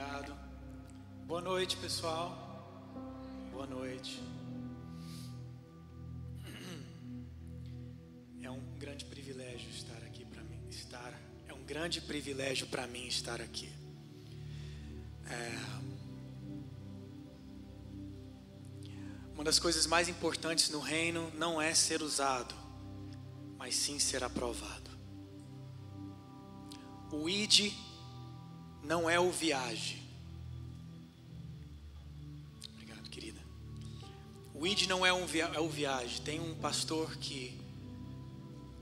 [0.00, 0.34] Obrigado.
[1.26, 2.34] Boa noite, pessoal.
[3.52, 4.22] Boa noite.
[8.42, 10.58] É um grande privilégio estar aqui para mim.
[10.70, 11.12] Estar
[11.46, 13.70] é um grande privilégio para mim estar aqui.
[15.26, 15.58] É,
[19.34, 22.54] uma das coisas mais importantes no reino não é ser usado,
[23.58, 24.90] mas sim ser aprovado.
[27.12, 27.89] O id
[28.82, 30.02] não é o viagem.
[32.74, 33.40] Obrigado, querida.
[34.54, 36.20] O id não é, um via é o viagem.
[36.22, 37.60] Tem um pastor que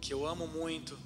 [0.00, 0.98] que eu amo muito.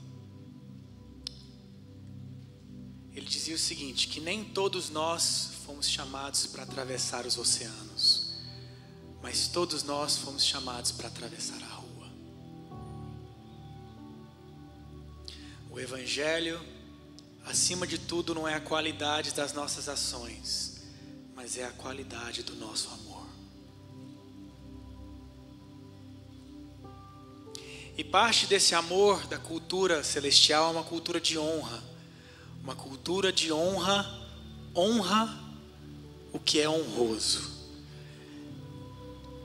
[3.12, 8.38] Ele dizia o seguinte: que nem todos nós fomos chamados para atravessar os oceanos,
[9.22, 12.09] mas todos nós fomos chamados para atravessar a rua.
[15.70, 16.61] O Evangelho
[17.46, 20.80] acima de tudo, não é a qualidade das nossas ações,
[21.34, 23.27] mas é a qualidade do nosso amor.
[27.97, 31.83] E parte desse amor da cultura celestial é uma cultura de honra.
[32.62, 34.06] Uma cultura de honra,
[34.75, 35.38] honra
[36.33, 37.50] o que é honroso.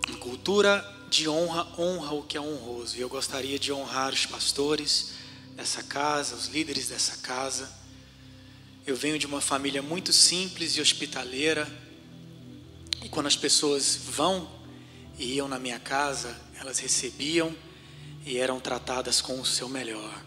[0.08, 2.95] Uma cultura de honra, honra o que é honroso.
[2.95, 5.14] E eu gostaria de honrar os pastores
[5.55, 7.69] dessa casa, os líderes dessa casa
[8.88, 11.67] eu venho de uma família muito simples e hospitaleira.
[13.03, 14.49] E quando as pessoas vão
[15.19, 17.53] e iam na minha casa, elas recebiam
[18.25, 20.23] e eram tratadas com o seu melhor.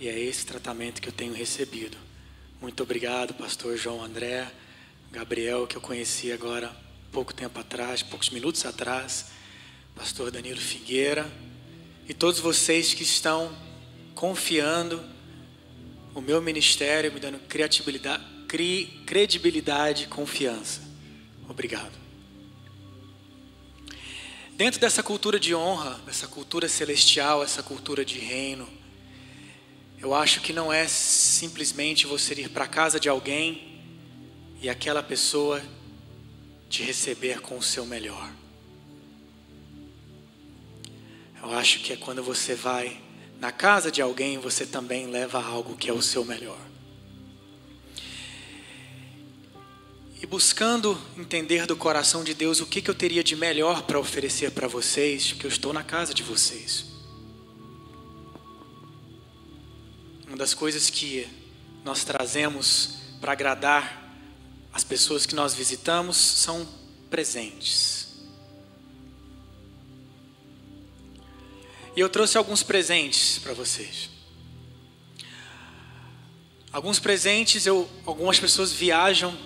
[0.00, 1.96] E é esse tratamento que eu tenho recebido.
[2.60, 4.50] Muito obrigado, pastor João André,
[5.12, 6.74] Gabriel, que eu conheci agora
[7.12, 9.26] pouco tempo atrás, poucos minutos atrás,
[9.94, 11.30] pastor Danilo Figueira,
[12.08, 13.56] e todos vocês que estão
[14.16, 15.00] confiando
[16.18, 18.24] o meu ministério me dando criatividade,
[19.06, 20.82] credibilidade e confiança.
[21.48, 21.92] Obrigado.
[24.54, 28.68] Dentro dessa cultura de honra, dessa cultura celestial, essa cultura de reino,
[30.00, 33.80] eu acho que não é simplesmente você ir para a casa de alguém
[34.60, 35.62] e aquela pessoa
[36.68, 38.32] te receber com o seu melhor.
[41.40, 43.00] Eu acho que é quando você vai
[43.40, 46.58] na casa de alguém você também leva algo que é o seu melhor.
[50.20, 53.98] E buscando entender do coração de Deus o que, que eu teria de melhor para
[53.98, 56.86] oferecer para vocês, que eu estou na casa de vocês.
[60.26, 61.28] Uma das coisas que
[61.84, 64.12] nós trazemos para agradar
[64.72, 66.66] as pessoas que nós visitamos são
[67.08, 68.07] presentes.
[71.98, 74.08] E eu trouxe alguns presentes para vocês.
[76.70, 79.36] Alguns presentes, eu, algumas pessoas viajam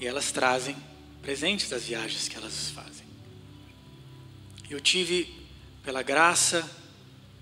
[0.00, 0.74] e elas trazem
[1.20, 3.04] presentes das viagens que elas fazem.
[4.70, 5.28] Eu tive,
[5.84, 6.66] pela graça,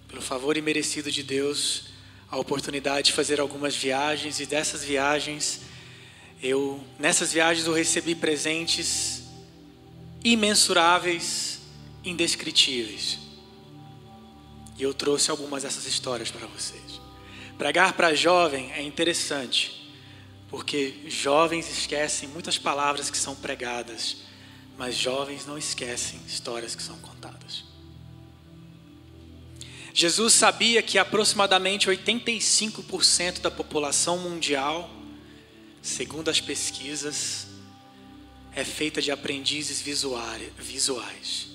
[0.09, 1.85] pelo favor imerecido de Deus,
[2.29, 5.61] a oportunidade de fazer algumas viagens e dessas viagens,
[6.43, 9.23] eu nessas viagens eu recebi presentes
[10.25, 11.61] imensuráveis,
[12.05, 13.30] indescritíveis.
[14.81, 17.03] E eu trouxe algumas dessas histórias para vocês.
[17.59, 19.95] Pregar para jovem é interessante,
[20.49, 24.17] porque jovens esquecem muitas palavras que são pregadas,
[24.79, 27.63] mas jovens não esquecem histórias que são contadas.
[29.93, 34.89] Jesus sabia que aproximadamente 85% da população mundial,
[35.83, 37.49] segundo as pesquisas,
[38.55, 41.49] é feita de aprendizes visuais.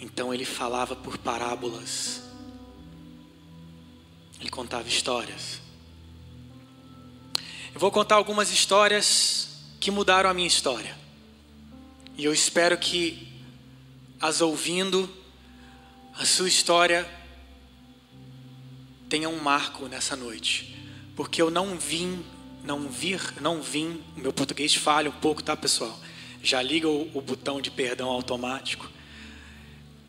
[0.00, 2.28] Então ele falava por parábolas
[4.40, 5.60] ele contava histórias.
[7.74, 10.96] Eu vou contar algumas histórias que mudaram a minha história.
[12.16, 13.28] E eu espero que,
[14.20, 15.08] as ouvindo,
[16.14, 17.08] a sua história
[19.08, 20.76] tenha um marco nessa noite.
[21.14, 22.24] Porque eu não vim,
[22.64, 25.98] não vir, não vim, o meu português falha um pouco, tá, pessoal?
[26.42, 28.90] Já liga o, o botão de perdão automático.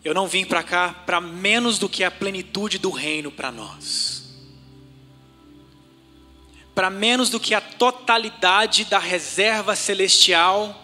[0.03, 4.20] Eu não vim para cá para menos do que a plenitude do reino para nós
[6.73, 10.81] para menos do que a totalidade da reserva celestial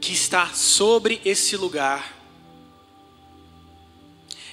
[0.00, 2.14] que está sobre esse lugar.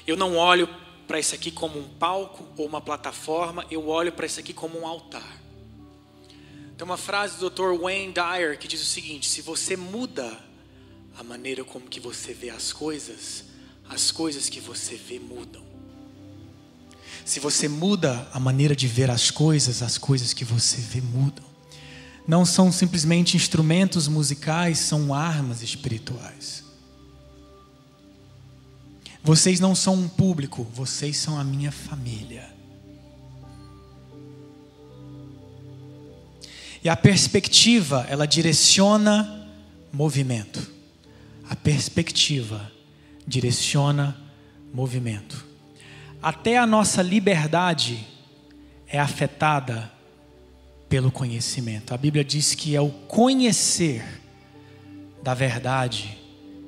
[0.08, 0.68] Eu não olho
[1.08, 4.80] para isso aqui como um palco ou uma plataforma, eu olho para isso aqui como
[4.80, 5.40] um altar.
[6.78, 7.80] Tem uma frase do Dr.
[7.80, 10.40] Wayne Dyer que diz o seguinte: se você muda
[11.18, 13.46] a maneira como que você vê as coisas,
[13.88, 15.71] as coisas que você vê mudam.
[17.32, 21.46] Se você muda a maneira de ver as coisas, as coisas que você vê mudam.
[22.28, 26.66] não são simplesmente instrumentos musicais, são armas espirituais.
[29.24, 32.54] Vocês não são um público, vocês são a minha família.
[36.84, 39.50] E a perspectiva, ela direciona
[39.90, 40.70] movimento.
[41.50, 42.70] A perspectiva
[43.26, 44.20] direciona
[44.74, 45.51] movimento.
[46.22, 48.06] Até a nossa liberdade
[48.88, 49.92] é afetada
[50.88, 51.96] pelo conhecimento.
[51.96, 54.22] A Bíblia diz que é o conhecer
[55.24, 56.18] da verdade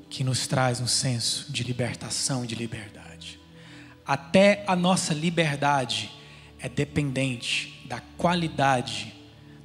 [0.10, 3.40] que nos traz um senso de libertação e de liberdade.
[4.06, 6.10] Até a nossa liberdade
[6.60, 9.14] é dependente da qualidade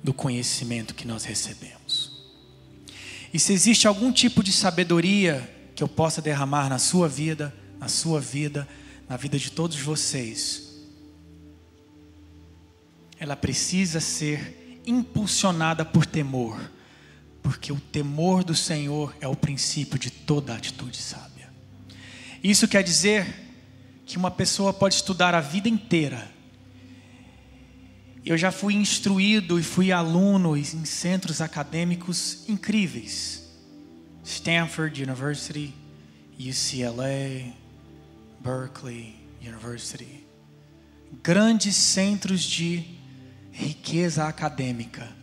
[0.02, 2.12] do conhecimento que nós recebemos.
[3.32, 7.88] E se existe algum tipo de sabedoria que eu possa derramar na sua vida, na
[7.88, 8.68] sua vida,
[9.08, 10.68] na vida de todos vocês,
[13.18, 16.58] ela precisa ser impulsionada por temor
[17.48, 21.48] porque o temor do Senhor é o princípio de toda atitude sábia.
[22.44, 23.26] Isso quer dizer
[24.04, 26.30] que uma pessoa pode estudar a vida inteira.
[28.22, 33.48] Eu já fui instruído e fui aluno em centros acadêmicos incríveis.
[34.22, 35.72] Stanford University,
[36.38, 37.54] UCLA,
[38.40, 40.26] Berkeley University.
[41.22, 42.84] Grandes centros de
[43.52, 45.18] riqueza acadêmica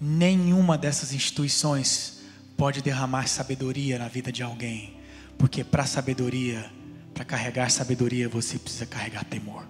[0.00, 2.22] Nenhuma dessas instituições
[2.56, 4.96] pode derramar sabedoria na vida de alguém,
[5.36, 6.72] porque para sabedoria,
[7.12, 9.66] para carregar sabedoria, você precisa carregar temor.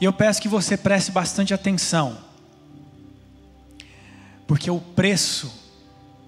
[0.00, 2.18] E eu peço que você preste bastante atenção,
[4.44, 5.63] porque o preço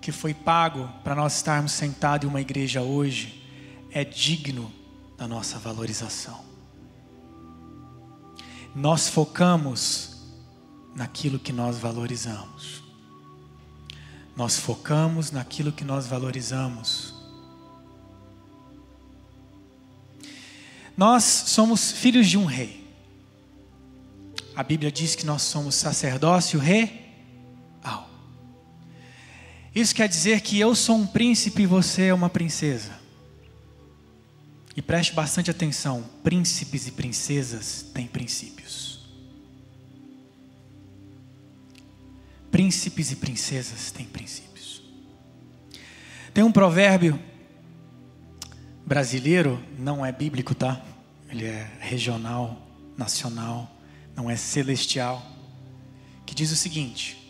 [0.07, 3.45] que foi pago para nós estarmos sentados em uma igreja hoje
[3.91, 4.73] é digno
[5.19, 6.47] da nossa valorização
[8.77, 10.19] nós focamos
[10.95, 12.83] naquilo que nós valorizamos.
[14.37, 17.15] Nós focamos naquilo que nós valorizamos.
[20.95, 22.87] Nós somos filhos de um rei.
[24.55, 27.06] A Bíblia diz que nós somos sacerdócio real.
[29.77, 32.93] Isso quer dizer que eu sou um príncipe e você é uma princesa.
[34.75, 39.07] E preste bastante atenção: príncipes e princesas têm princípios.
[42.51, 44.81] Príncipes e princesas têm princípios.
[46.33, 47.21] Tem um provérbio
[48.87, 50.83] brasileiro, não é bíblico, tá?
[51.29, 53.71] Ele é regional, nacional,
[54.15, 55.23] não é celestial,
[56.25, 57.26] que diz o seguinte: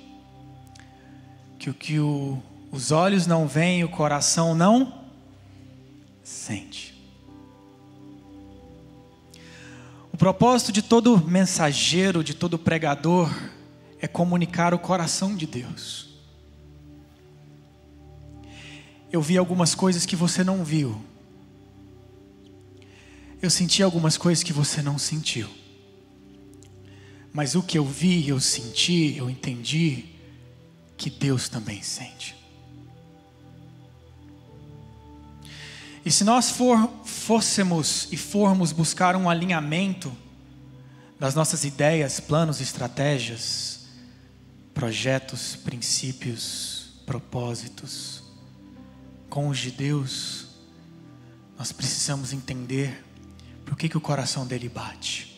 [1.66, 2.40] que o que o,
[2.70, 5.04] os olhos não veem, o coração não
[6.22, 6.94] sente.
[10.12, 13.34] O propósito de todo mensageiro, de todo pregador,
[14.00, 16.08] é comunicar o coração de Deus.
[19.10, 21.02] Eu vi algumas coisas que você não viu.
[23.42, 25.48] Eu senti algumas coisas que você não sentiu.
[27.32, 30.15] Mas o que eu vi, eu senti, eu entendi
[30.96, 32.34] que Deus também sente.
[36.04, 40.16] E se nós for, fôssemos e formos buscar um alinhamento
[41.18, 43.86] das nossas ideias, planos, estratégias,
[44.72, 48.22] projetos, princípios, propósitos
[49.28, 50.46] com os de Deus,
[51.58, 53.04] nós precisamos entender
[53.64, 55.34] por que, que o coração dele bate.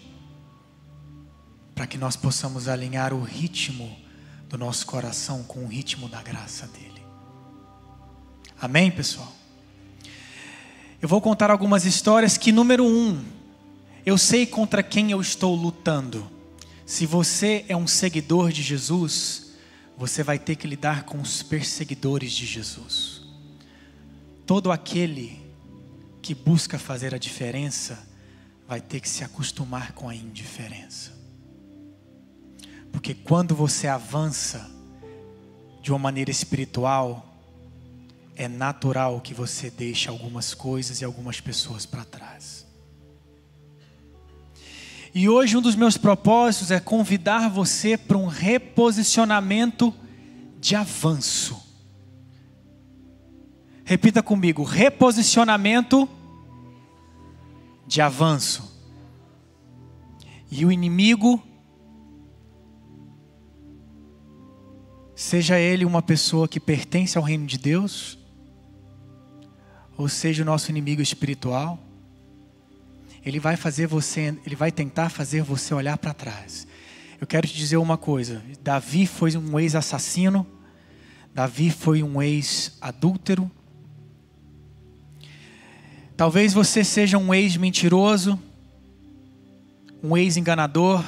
[1.74, 3.96] Para que nós possamos alinhar o ritmo
[4.48, 7.02] do nosso coração com o ritmo da graça dele.
[8.60, 9.32] Amém, pessoal?
[11.00, 13.24] Eu vou contar algumas histórias que, número um,
[14.04, 16.28] eu sei contra quem eu estou lutando.
[16.86, 19.52] Se você é um seguidor de Jesus,
[19.96, 23.20] você vai ter que lidar com os perseguidores de Jesus.
[24.46, 25.40] Todo aquele
[26.22, 28.08] que busca fazer a diferença
[28.66, 31.17] vai ter que se acostumar com a indiferença.
[32.92, 34.70] Porque quando você avança
[35.82, 37.26] de uma maneira espiritual,
[38.36, 42.66] é natural que você deixe algumas coisas e algumas pessoas para trás.
[45.14, 49.92] E hoje um dos meus propósitos é convidar você para um reposicionamento
[50.60, 51.60] de avanço.
[53.84, 56.08] Repita comigo: reposicionamento
[57.86, 58.76] de avanço.
[60.50, 61.42] E o inimigo,
[65.18, 68.16] seja ele uma pessoa que pertence ao reino de Deus,
[69.96, 71.76] ou seja o nosso inimigo espiritual,
[73.26, 76.68] ele vai fazer você, ele vai tentar fazer você olhar para trás.
[77.20, 80.46] Eu quero te dizer uma coisa: Davi foi um ex-assassino,
[81.34, 83.50] Davi foi um ex-adúltero.
[86.16, 88.38] Talvez você seja um ex-mentiroso,
[90.00, 91.04] um ex-enganador,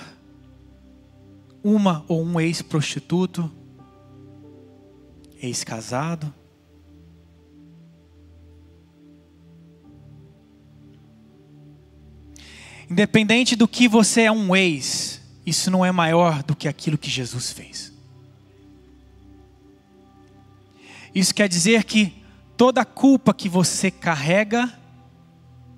[1.62, 3.59] uma ou um ex-prostituto,
[5.40, 6.32] ex-casado.
[12.88, 17.08] Independente do que você é um ex, isso não é maior do que aquilo que
[17.08, 17.92] Jesus fez.
[21.14, 22.12] Isso quer dizer que
[22.56, 24.72] toda culpa que você carrega,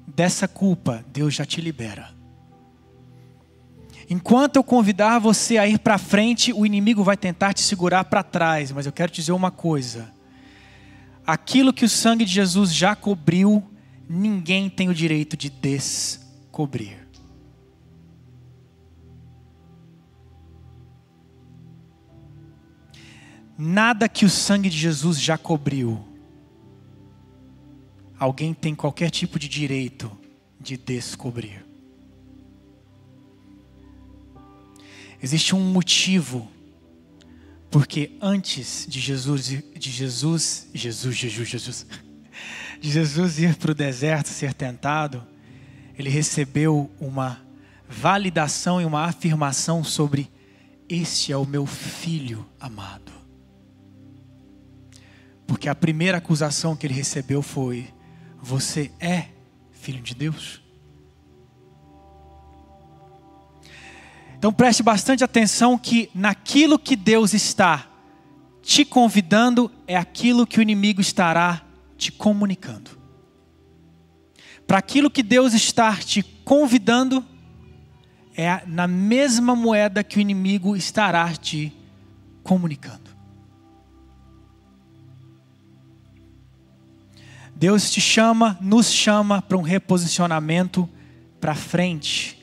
[0.07, 2.22] dessa culpa, Deus já te libera.
[4.13, 8.23] Enquanto eu convidar você a ir para frente, o inimigo vai tentar te segurar para
[8.23, 10.13] trás, mas eu quero te dizer uma coisa:
[11.27, 13.65] aquilo que o sangue de Jesus já cobriu,
[14.07, 17.09] ninguém tem o direito de descobrir.
[23.57, 26.07] Nada que o sangue de Jesus já cobriu,
[28.19, 30.13] alguém tem qualquer tipo de direito
[30.61, 31.62] de descobrir.
[35.23, 36.51] Existe um motivo
[37.71, 41.87] porque antes de Jesus de Jesus Jesus Jesus Jesus
[42.83, 45.25] de Jesus ir para o deserto ser tentado,
[45.97, 47.41] ele recebeu uma
[47.89, 50.31] validação e uma afirmação sobre
[50.89, 53.13] este é o meu filho amado.
[55.47, 57.89] Porque a primeira acusação que ele recebeu foi:
[58.41, 59.29] Você é
[59.71, 60.62] filho de Deus?
[64.43, 67.87] Então preste bastante atenção que naquilo que Deus está
[68.61, 71.65] te convidando é aquilo que o inimigo estará
[71.97, 72.91] te comunicando.
[74.67, 77.25] Para aquilo que Deus está te convidando
[78.37, 81.73] é na mesma moeda que o inimigo estará te
[82.43, 83.13] comunicando.
[87.55, 90.89] Deus te chama, nos chama para um reposicionamento
[91.41, 92.37] para frente.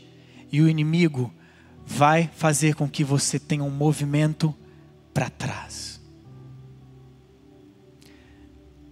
[0.50, 1.34] E o inimigo
[1.90, 4.54] vai fazer com que você tenha um movimento
[5.14, 6.00] para trás.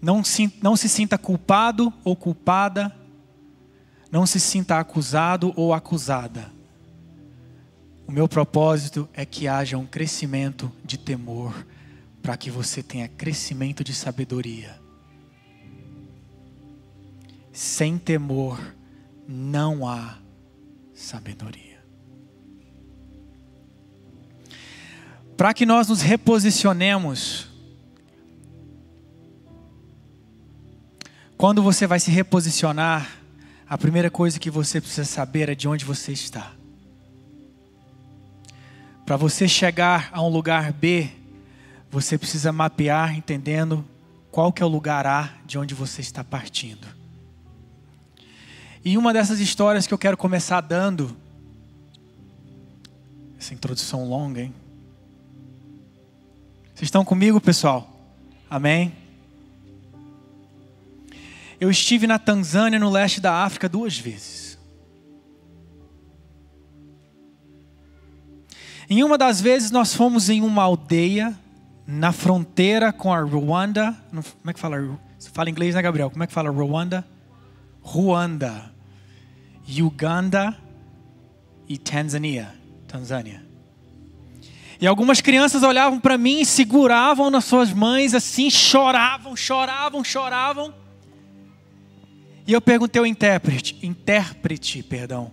[0.02, 2.92] Não se, não se sinta culpado ou culpada.
[4.12, 6.52] Não se sinta acusado ou acusada.
[8.08, 11.68] O meu propósito é que haja um crescimento de temor,
[12.22, 14.88] para que você tenha crescimento de sabedoria
[17.58, 18.60] sem temor
[19.28, 20.20] não há
[20.94, 21.67] sabedoria.
[25.38, 27.48] Para que nós nos reposicionemos,
[31.38, 33.08] quando você vai se reposicionar,
[33.70, 36.54] a primeira coisa que você precisa saber é de onde você está.
[39.06, 41.08] Para você chegar a um lugar B,
[41.92, 43.86] você precisa mapear entendendo
[44.32, 46.88] qual que é o lugar A de onde você está partindo.
[48.84, 51.16] E uma dessas histórias que eu quero começar dando,
[53.38, 54.54] essa introdução longa, hein?
[56.78, 57.90] Vocês estão comigo, pessoal?
[58.48, 58.94] Amém?
[61.60, 64.60] Eu estive na Tanzânia, no leste da África, duas vezes.
[68.88, 71.36] Em uma das vezes, nós fomos em uma aldeia
[71.88, 73.98] na fronteira com a Ruanda.
[74.12, 74.78] Como é que fala?
[75.18, 76.12] Você fala inglês, né, Gabriel?
[76.12, 77.04] Como é que fala Ruanda?
[77.82, 78.72] Ruanda.
[79.68, 80.56] Uganda
[81.68, 82.54] e Tanzânia.
[82.88, 83.47] Tanzânia.
[84.80, 90.74] E algumas crianças olhavam para mim, seguravam nas suas mães assim, choravam, choravam, choravam.
[92.46, 95.32] E eu perguntei ao intérprete, intérprete, perdão,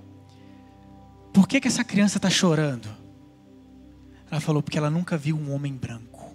[1.33, 2.89] por que, que essa criança está chorando?
[4.31, 6.35] Ela falou, porque ela nunca viu um homem branco.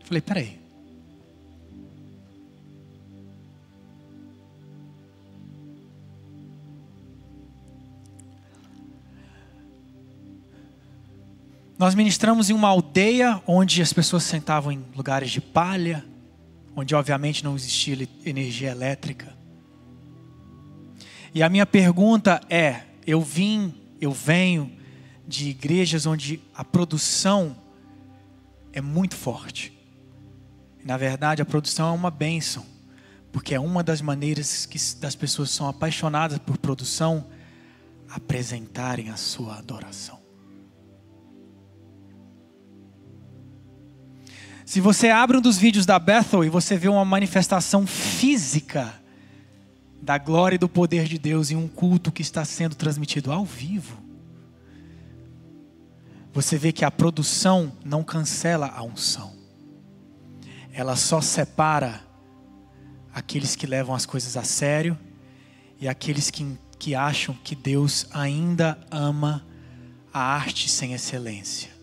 [0.00, 0.65] Eu falei, peraí.
[11.78, 16.04] Nós ministramos em uma aldeia onde as pessoas sentavam em lugares de palha,
[16.74, 19.36] onde obviamente não existia energia elétrica.
[21.34, 24.72] E a minha pergunta é: eu vim, eu venho
[25.28, 27.54] de igrejas onde a produção
[28.72, 29.76] é muito forte.
[30.82, 32.64] Na verdade, a produção é uma bênção,
[33.30, 37.26] porque é uma das maneiras que das pessoas são apaixonadas por produção
[38.08, 40.15] apresentarem a sua adoração.
[44.66, 48.92] Se você abre um dos vídeos da Bethel e você vê uma manifestação física
[50.02, 53.44] da glória e do poder de Deus em um culto que está sendo transmitido ao
[53.44, 53.96] vivo,
[56.32, 59.34] você vê que a produção não cancela a unção,
[60.72, 62.00] ela só separa
[63.14, 64.98] aqueles que levam as coisas a sério
[65.80, 69.46] e aqueles que, que acham que Deus ainda ama
[70.12, 71.75] a arte sem excelência.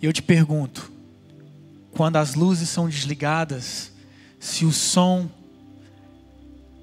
[0.00, 0.90] E eu te pergunto,
[1.90, 3.92] quando as luzes são desligadas,
[4.38, 5.28] se o som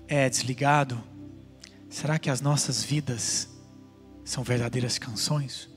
[0.07, 1.01] é desligado,
[1.89, 3.49] será que as nossas vidas
[4.23, 5.67] são verdadeiras canções?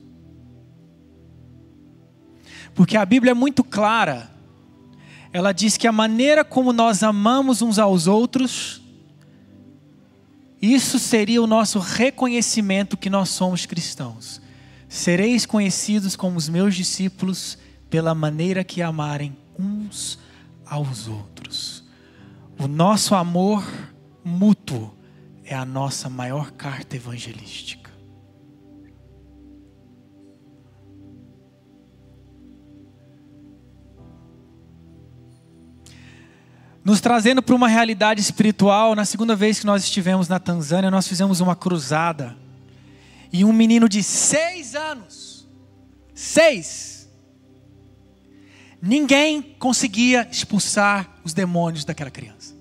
[2.75, 4.29] Porque a Bíblia é muito clara.
[5.33, 8.81] Ela diz que a maneira como nós amamos uns aos outros,
[10.61, 14.40] isso seria o nosso reconhecimento que nós somos cristãos.
[14.91, 17.57] Sereis conhecidos como os meus discípulos
[17.89, 20.19] pela maneira que amarem uns
[20.65, 21.85] aos outros.
[22.59, 23.65] O nosso amor
[24.21, 24.93] mútuo
[25.45, 27.89] é a nossa maior carta evangelística.
[36.83, 41.07] Nos trazendo para uma realidade espiritual, na segunda vez que nós estivemos na Tanzânia, nós
[41.07, 42.40] fizemos uma cruzada
[43.31, 45.47] e um menino de seis anos,
[46.13, 47.09] seis,
[48.81, 52.53] ninguém conseguia expulsar os demônios daquela criança.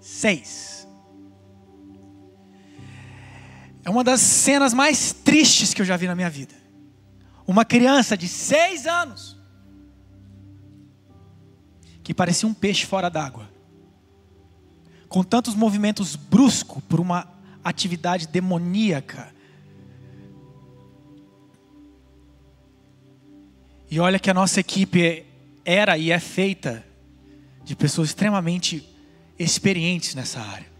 [0.00, 0.86] Seis.
[3.84, 6.54] É uma das cenas mais tristes que eu já vi na minha vida.
[7.46, 9.38] Uma criança de seis anos
[12.02, 13.50] que parecia um peixe fora d'água,
[15.08, 17.33] com tantos movimentos bruscos por uma
[17.64, 19.32] atividade demoníaca.
[23.90, 25.24] E olha que a nossa equipe
[25.64, 26.84] era e é feita
[27.64, 28.86] de pessoas extremamente
[29.38, 30.74] experientes nessa área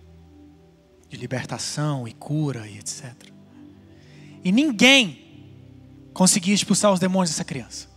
[1.09, 3.14] de libertação e cura e etc.
[4.42, 5.24] E ninguém
[6.12, 7.88] conseguia expulsar os demônios dessa criança.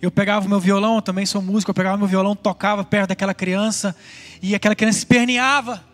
[0.00, 3.34] Eu pegava o meu violão, também sou músico, eu pegava meu violão, tocava perto daquela
[3.34, 3.96] criança
[4.40, 5.84] e aquela criança esperneava.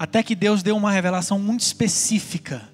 [0.00, 2.66] Até que Deus deu uma revelação muito específica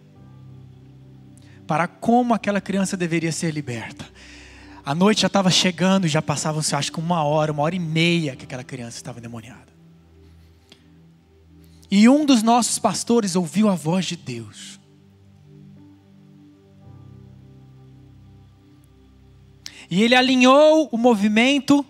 [1.67, 4.09] para como aquela criança deveria ser liberta.
[4.85, 8.37] A noite já estava chegando já passavam, acho que uma hora, uma hora e meia
[8.37, 9.67] que aquela criança estava demoniada.
[11.91, 14.79] E um dos nossos pastores ouviu a voz de Deus.
[19.91, 21.85] E ele alinhou o movimento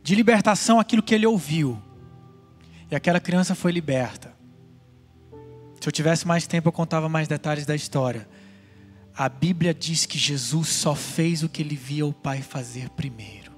[0.00, 1.76] de libertação àquilo que ele ouviu.
[2.88, 4.33] E aquela criança foi liberta.
[5.84, 8.26] Se eu tivesse mais tempo, eu contava mais detalhes da história.
[9.14, 13.52] A Bíblia diz que Jesus só fez o que ele via o Pai fazer primeiro.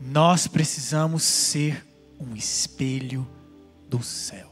[0.00, 1.86] Nós precisamos ser
[2.18, 3.28] um espelho
[3.90, 4.50] do céu.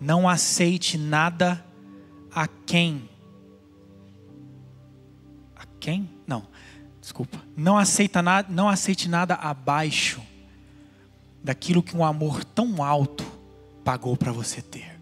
[0.00, 1.66] Não aceite nada
[2.32, 3.10] a quem.
[5.56, 6.08] A quem?
[6.24, 6.46] Não,
[7.00, 7.42] desculpa.
[7.56, 10.22] Não aceita nada, não aceite nada abaixo
[11.46, 13.24] daquilo que um amor tão alto
[13.84, 14.98] pagou para você ter.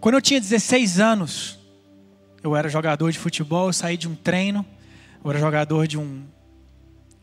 [0.00, 1.58] Quando eu tinha 16 anos,
[2.40, 4.64] eu era jogador de futebol, eu saí de um treino,
[5.24, 6.24] eu era jogador de um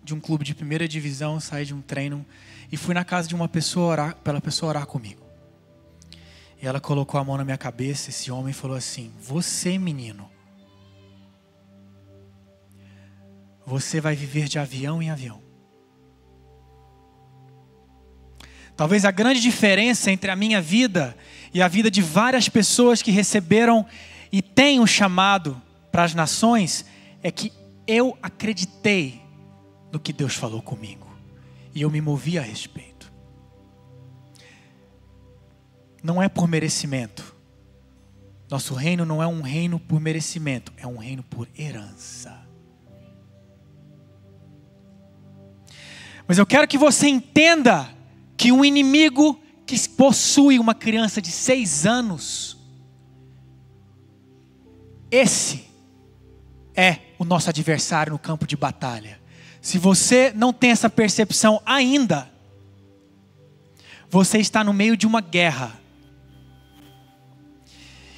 [0.03, 2.25] de um clube de primeira divisão, saí de um treino
[2.69, 5.21] e fui na casa de uma pessoa orar, pela pessoa orar comigo.
[6.61, 10.29] E ela colocou a mão na minha cabeça, esse homem falou assim: "Você, menino,
[13.65, 15.46] você vai viver de avião em avião.
[18.77, 21.17] Talvez a grande diferença entre a minha vida
[21.51, 23.83] e a vida de várias pessoas que receberam
[24.31, 25.59] e têm o um chamado
[25.91, 26.85] para as nações
[27.23, 27.51] é que
[27.87, 29.19] eu acreditei
[29.91, 31.07] no que Deus falou comigo
[31.73, 33.11] e eu me movi a respeito.
[36.03, 37.35] Não é por merecimento.
[38.47, 42.47] Nosso reino não é um reino por merecimento, é um reino por herança.
[46.27, 47.96] Mas eu quero que você entenda
[48.37, 52.55] que um inimigo que possui uma criança de seis anos,
[55.09, 55.65] esse
[56.75, 59.19] é o nosso adversário no campo de batalha.
[59.59, 62.31] Se você não tem essa percepção ainda,
[64.09, 65.77] você está no meio de uma guerra.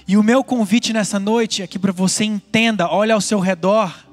[0.06, 4.06] E o meu convite nessa noite é que para você entenda, olhe ao seu redor,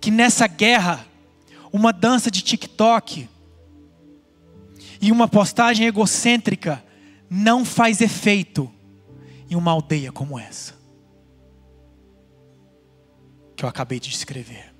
[0.00, 1.04] que nessa guerra,
[1.72, 3.28] uma dança de TikTok,
[5.00, 6.84] e uma postagem egocêntrica
[7.28, 8.70] não faz efeito
[9.48, 10.74] em uma aldeia como essa,
[13.56, 14.72] que eu acabei de descrever.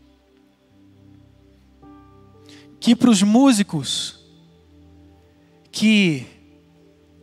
[2.78, 4.20] Que para os músicos
[5.70, 6.26] que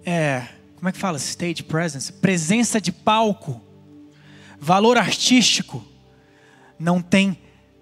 [0.05, 1.17] é, como é que fala?
[1.17, 3.61] Stage presence, presença de palco,
[4.59, 5.83] valor artístico,
[6.79, 7.37] não tem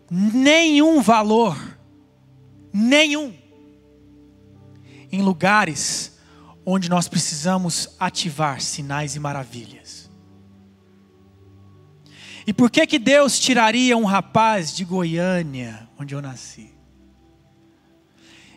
[0.09, 1.57] nenhum valor,
[2.73, 3.33] nenhum,
[5.15, 6.17] em lugares
[6.65, 10.09] onde nós precisamos ativar sinais e maravilhas.
[12.45, 16.71] E por que que Deus tiraria um rapaz de Goiânia, onde eu nasci?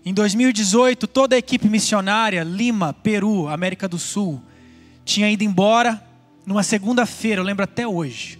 [0.05, 4.43] Em 2018, toda a equipe missionária, Lima, Peru, América do Sul,
[5.05, 6.03] tinha ido embora
[6.45, 8.39] numa segunda-feira, eu lembro até hoje.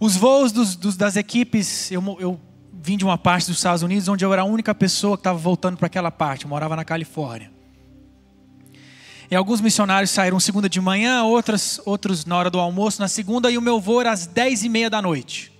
[0.00, 2.40] Os voos dos, dos, das equipes, eu, eu
[2.88, 5.36] vim de uma parte dos Estados Unidos onde eu era a única pessoa que estava
[5.36, 7.52] voltando para aquela parte, eu morava na Califórnia.
[9.30, 13.50] E alguns missionários saíram segunda de manhã, outras, outros na hora do almoço, na segunda,
[13.50, 15.52] e o meu voo era às dez e meia da noite.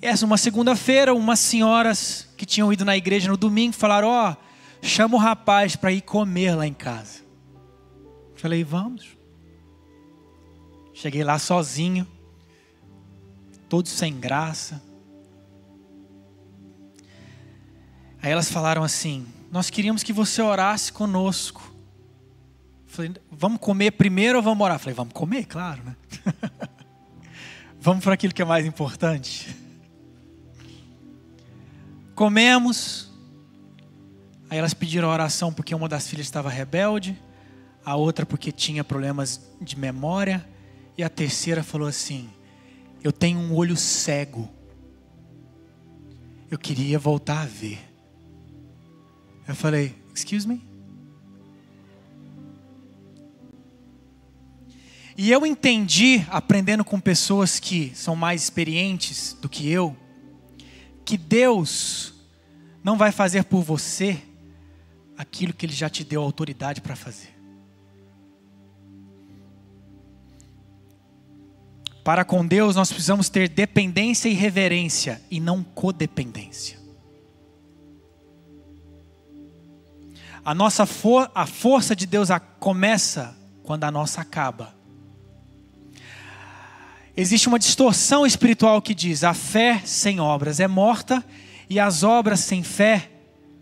[0.00, 4.36] Essa uma segunda-feira, umas senhoras que tinham ido na igreja no domingo falaram: Ó, oh,
[4.80, 7.22] chama o rapaz para ir comer lá em casa.
[8.36, 9.08] Falei: Vamos.
[10.94, 12.06] Cheguei lá sozinho,
[13.68, 14.82] todo sem graça.
[18.22, 21.72] Aí elas falaram assim: Nós queríamos que você orasse conosco.
[22.86, 24.78] Falei: Vamos comer primeiro ou vamos orar?
[24.78, 25.96] Falei: Vamos comer, claro, né?
[27.78, 29.54] vamos para aquilo que é mais importante.
[32.14, 33.06] Comemos.
[34.50, 37.20] Aí elas pediram oração porque uma das filhas estava rebelde,
[37.84, 40.48] a outra porque tinha problemas de memória
[40.96, 42.30] e a terceira falou assim:
[43.02, 44.48] Eu tenho um olho cego.
[46.50, 47.78] Eu queria voltar a ver.
[49.46, 50.66] Eu falei: Excuse me?
[55.16, 59.96] E eu entendi, aprendendo com pessoas que são mais experientes do que eu,
[61.04, 62.14] que Deus
[62.84, 64.22] não vai fazer por você
[65.16, 67.37] aquilo que Ele já te deu autoridade para fazer.
[72.08, 76.78] Para com Deus nós precisamos ter dependência e reverência e não codependência.
[80.42, 84.74] A nossa for a força de Deus começa quando a nossa acaba.
[87.14, 91.22] Existe uma distorção espiritual que diz: a fé sem obras é morta
[91.68, 93.10] e as obras sem fé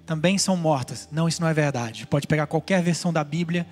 [0.07, 1.09] também são mortas.
[1.11, 2.07] Não, isso não é verdade.
[2.07, 3.67] Pode pegar qualquer versão da Bíblia.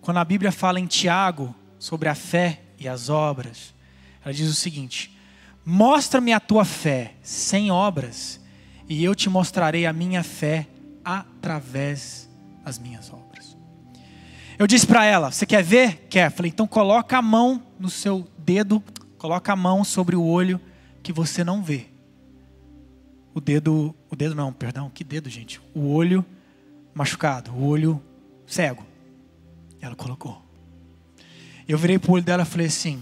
[0.00, 3.75] Quando a Bíblia fala em Tiago sobre a fé e as obras,
[4.26, 5.16] ela diz o seguinte:
[5.64, 8.40] Mostra-me a tua fé sem obras,
[8.88, 10.66] e eu te mostrarei a minha fé
[11.04, 12.28] através
[12.64, 13.56] das minhas obras.
[14.58, 16.08] Eu disse para ela: Você quer ver?
[16.10, 16.32] Quer.
[16.32, 18.82] Falei: Então coloca a mão no seu dedo,
[19.16, 20.60] coloca a mão sobre o olho
[21.04, 21.86] que você não vê.
[23.32, 25.60] O dedo, o dedo não, perdão, que dedo, gente?
[25.72, 26.26] O olho
[26.92, 28.02] machucado, o olho
[28.44, 28.84] cego.
[29.80, 30.42] Ela colocou.
[31.68, 33.00] Eu virei para o olho dela e falei assim: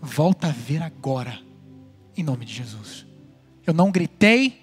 [0.00, 1.38] volta a ver agora,
[2.16, 3.06] em nome de Jesus.
[3.66, 4.60] Eu não gritei,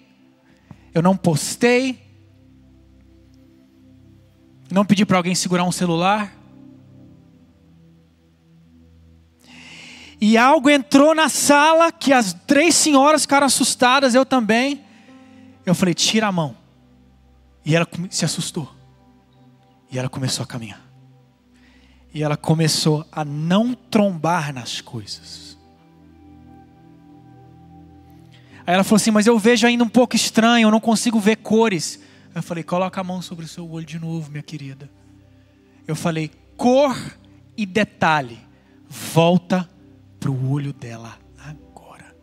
[0.94, 2.02] eu não postei,
[4.70, 6.36] não pedi para alguém segurar um celular.
[10.20, 14.84] E algo entrou na sala que as três senhoras ficaram assustadas, eu também.
[15.66, 16.58] Eu falei: tira a mão.
[17.64, 18.74] E ela se assustou.
[19.92, 20.87] E ela começou a caminhar.
[22.14, 25.48] E ela começou a não trombar nas coisas.
[28.68, 31.38] Aí ela falou assim: Mas eu vejo ainda um pouco estranho, eu não consigo ver
[31.38, 32.02] cores.
[32.36, 34.90] Eu falei: Coloca a mão sobre o seu olho de novo, minha querida.
[35.88, 36.96] Eu falei: Cor
[37.56, 38.40] e detalhe.
[38.90, 39.70] Volta
[40.20, 42.16] para o olho dela agora.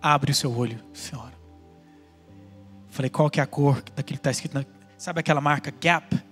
[0.00, 1.34] Abre o seu olho, senhora.
[2.88, 4.54] Falei: Qual que é a cor daquilo que está escrito?
[4.54, 4.64] Na...
[4.98, 6.27] Sabe aquela marca Gap?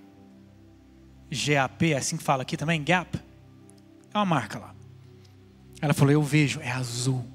[1.29, 3.19] GAP, é assim que fala aqui também, Gap.
[4.13, 4.73] É uma marca lá.
[5.81, 7.25] Ela falou: Eu vejo, é azul.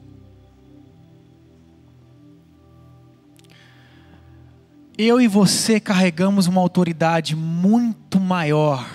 [4.96, 8.86] Eu e você carregamos uma autoridade muito maior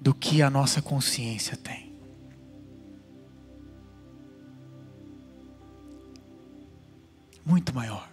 [0.00, 1.90] do que a nossa consciência tem.
[7.44, 8.09] Muito maior.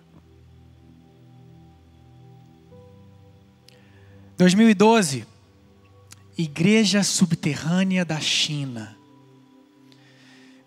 [4.37, 5.25] 2012,
[6.37, 8.95] Igreja Subterrânea da China.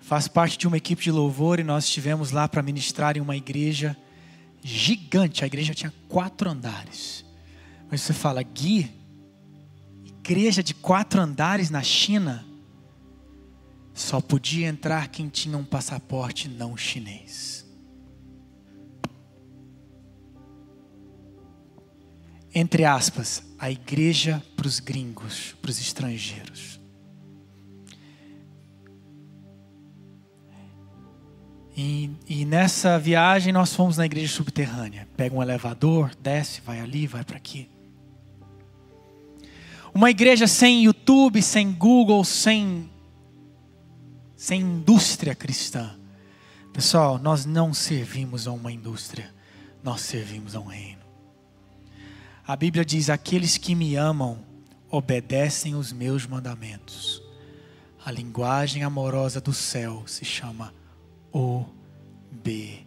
[0.00, 3.36] Faz parte de uma equipe de louvor e nós estivemos lá para ministrar em uma
[3.36, 3.96] igreja
[4.60, 5.44] gigante.
[5.44, 7.24] A igreja tinha quatro andares.
[7.88, 8.90] Mas você fala, Gui,
[10.04, 12.44] igreja de quatro andares na China,
[13.94, 17.64] só podia entrar quem tinha um passaporte não chinês.
[22.52, 26.80] Entre aspas, a igreja para os gringos, para os estrangeiros.
[31.76, 35.06] E, e, nessa viagem nós fomos na igreja subterrânea.
[35.16, 37.68] Pega um elevador, desce, vai ali, vai para aqui.
[39.92, 42.90] Uma igreja sem YouTube, sem Google, sem,
[44.36, 45.98] sem indústria cristã.
[46.72, 49.34] Pessoal, nós não servimos a uma indústria,
[49.82, 50.99] nós servimos a um reino.
[52.50, 54.44] A Bíblia diz: Aqueles que me amam
[54.90, 57.22] obedecem os meus mandamentos.
[58.04, 60.74] A linguagem amorosa do céu se chama
[61.30, 62.82] obediência.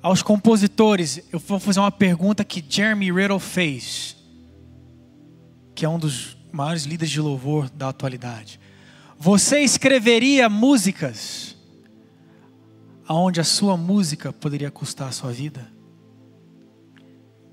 [0.00, 4.16] Aos compositores, eu vou fazer uma pergunta que Jeremy Riddle fez,
[5.74, 8.58] que é um dos maiores líderes de louvor da atualidade.
[9.22, 11.54] Você escreveria músicas
[13.06, 15.70] aonde a sua música poderia custar a sua vida?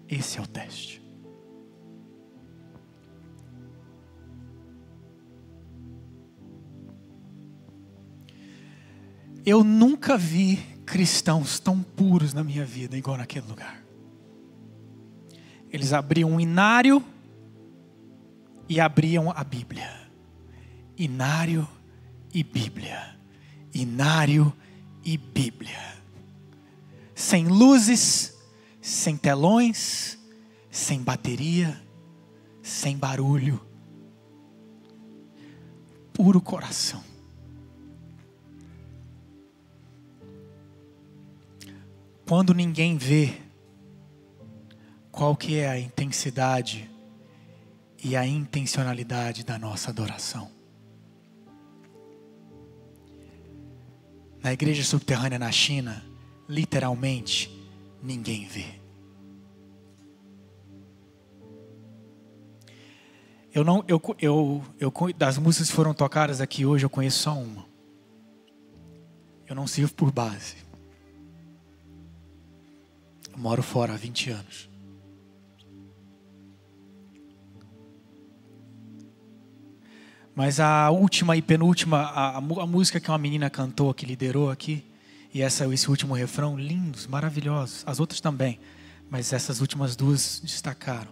[0.08, 1.04] Esse é o teste.
[9.46, 13.84] Eu nunca vi cristãos tão puros na minha vida igual naquele lugar.
[15.70, 17.04] Eles abriam um inário
[18.70, 19.97] e abriam a Bíblia.
[20.98, 21.68] Inário
[22.34, 23.16] e Bíblia.
[23.74, 24.52] Inário
[25.04, 25.98] e Bíblia.
[27.14, 28.36] Sem luzes,
[28.82, 30.18] sem telões,
[30.72, 31.80] sem bateria,
[32.62, 33.62] sem barulho.
[36.14, 37.04] Puro coração.
[42.28, 43.40] Quando ninguém vê
[45.12, 46.90] qual que é a intensidade
[48.04, 50.57] e a intencionalidade da nossa adoração.
[54.42, 56.04] Na igreja subterrânea na China,
[56.48, 57.50] literalmente,
[58.02, 58.66] ninguém vê.
[63.54, 67.34] Eu não, eu, eu, eu, das músicas que foram tocadas aqui hoje, eu conheço só
[67.34, 67.66] uma.
[69.48, 70.58] Eu não sirvo por base.
[73.32, 74.70] Eu moro fora há 20 anos.
[80.38, 84.86] Mas a última e penúltima, a, a, música que uma menina cantou, que liderou aqui,
[85.34, 87.84] e essa, esse último refrão, lindos, maravilhosos.
[87.88, 88.60] As outras também,
[89.10, 91.10] mas essas últimas duas destacaram.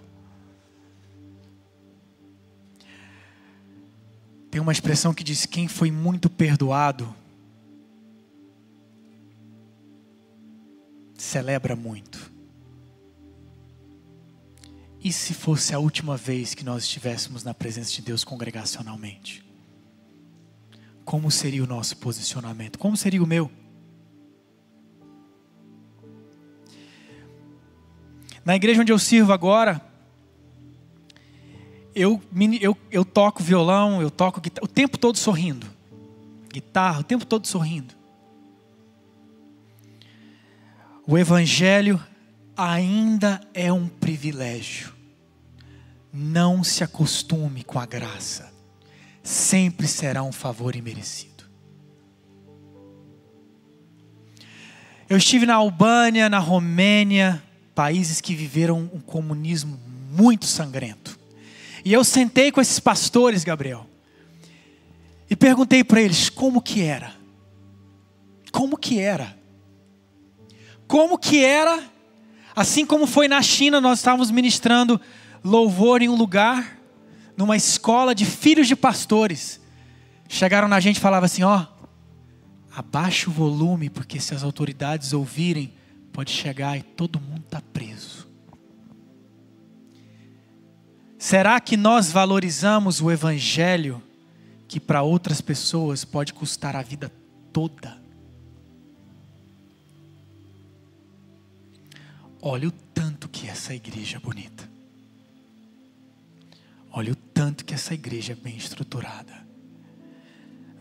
[4.52, 7.12] Tem uma expressão que diz: quem foi muito perdoado
[11.18, 12.32] celebra muito.
[15.06, 19.46] E se fosse a última vez que nós estivéssemos na presença de Deus congregacionalmente?
[21.04, 22.80] Como seria o nosso posicionamento?
[22.80, 23.52] Como seria o meu?
[28.44, 29.80] Na igreja onde eu sirvo agora,
[31.94, 32.20] eu,
[32.60, 35.68] eu, eu toco violão, eu toco guitarra, o tempo todo sorrindo.
[36.52, 37.94] Guitarra, o tempo todo sorrindo.
[41.06, 42.04] O Evangelho
[42.58, 44.95] ainda é um privilégio.
[46.16, 48.52] Não se acostume com a graça,
[49.22, 51.44] sempre será um favor imerecido.
[55.10, 57.44] Eu estive na Albânia, na Romênia,
[57.76, 59.80] países que viveram um comunismo
[60.12, 61.20] muito sangrento.
[61.84, 63.86] E eu sentei com esses pastores, Gabriel,
[65.30, 67.14] e perguntei para eles como que era.
[68.52, 69.36] Como que era?
[70.88, 71.84] como que era,
[72.56, 75.00] assim como foi na China, nós estávamos ministrando
[75.46, 76.80] louvor em um lugar,
[77.38, 79.62] numa escola de filhos de pastores.
[80.28, 81.68] Chegaram na gente e falavam assim: ó,
[82.76, 85.72] abaixa o volume, porque se as autoridades ouvirem,
[86.12, 88.26] pode chegar e todo mundo está preso.
[91.20, 94.02] Será que nós valorizamos o Evangelho
[94.68, 97.12] que para outras pessoas pode custar a vida
[97.54, 98.04] toda?
[102.42, 104.75] Olha o tanto que essa igreja é bonita.
[106.98, 109.46] Olha o tanto que essa igreja é bem estruturada.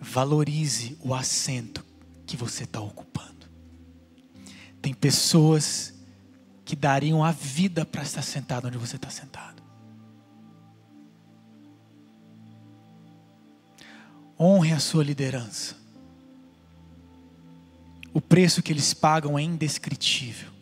[0.00, 1.85] Valorize o assento
[2.24, 3.48] que você está ocupando.
[4.81, 5.92] Tem pessoas
[6.64, 9.61] que dariam a vida para estar sentado onde você está sentado.
[14.38, 15.83] Honre a sua liderança.
[18.12, 20.54] o preço que eles pagam é indescritível.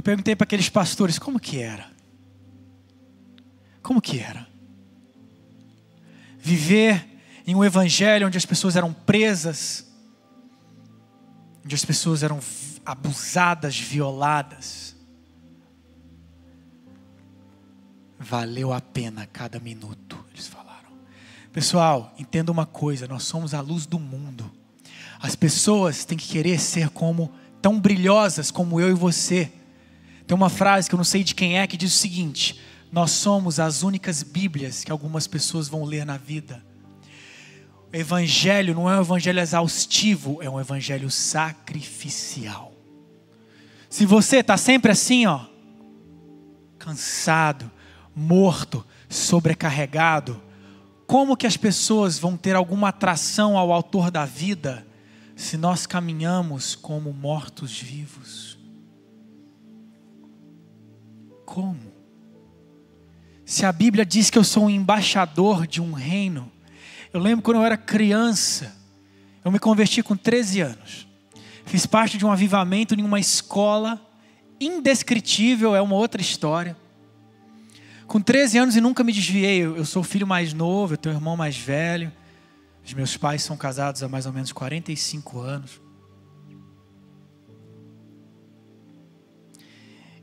[0.00, 1.86] Eu perguntei para aqueles pastores como que era.
[3.82, 4.48] Como que era?
[6.38, 7.06] Viver
[7.46, 9.86] em um evangelho onde as pessoas eram presas,
[11.62, 12.40] onde as pessoas eram
[12.82, 14.96] abusadas, violadas.
[18.18, 20.92] Valeu a pena cada minuto, eles falaram.
[21.52, 24.50] Pessoal, entenda uma coisa: nós somos a luz do mundo.
[25.20, 29.59] As pessoas têm que querer ser como tão brilhosas como eu e você.
[30.30, 32.60] Tem uma frase que eu não sei de quem é que diz o seguinte:
[32.92, 36.64] Nós somos as únicas Bíblias que algumas pessoas vão ler na vida.
[37.92, 42.72] O Evangelho não é um evangelho exaustivo, é um evangelho sacrificial.
[43.88, 45.46] Se você está sempre assim, ó,
[46.78, 47.68] cansado,
[48.14, 50.40] morto, sobrecarregado,
[51.08, 54.86] como que as pessoas vão ter alguma atração ao autor da vida
[55.34, 58.59] se nós caminhamos como mortos-vivos?
[61.50, 61.92] Como?
[63.44, 66.50] Se a Bíblia diz que eu sou um embaixador de um reino,
[67.12, 68.72] eu lembro quando eu era criança,
[69.44, 71.08] eu me converti com 13 anos.
[71.66, 74.00] Fiz parte de um avivamento em uma escola
[74.60, 76.76] indescritível, é uma outra história.
[78.06, 79.62] Com 13 anos e nunca me desviei.
[79.62, 82.12] Eu sou filho mais novo, eu tenho um irmão mais velho.
[82.84, 85.80] Os meus pais são casados há mais ou menos 45 anos.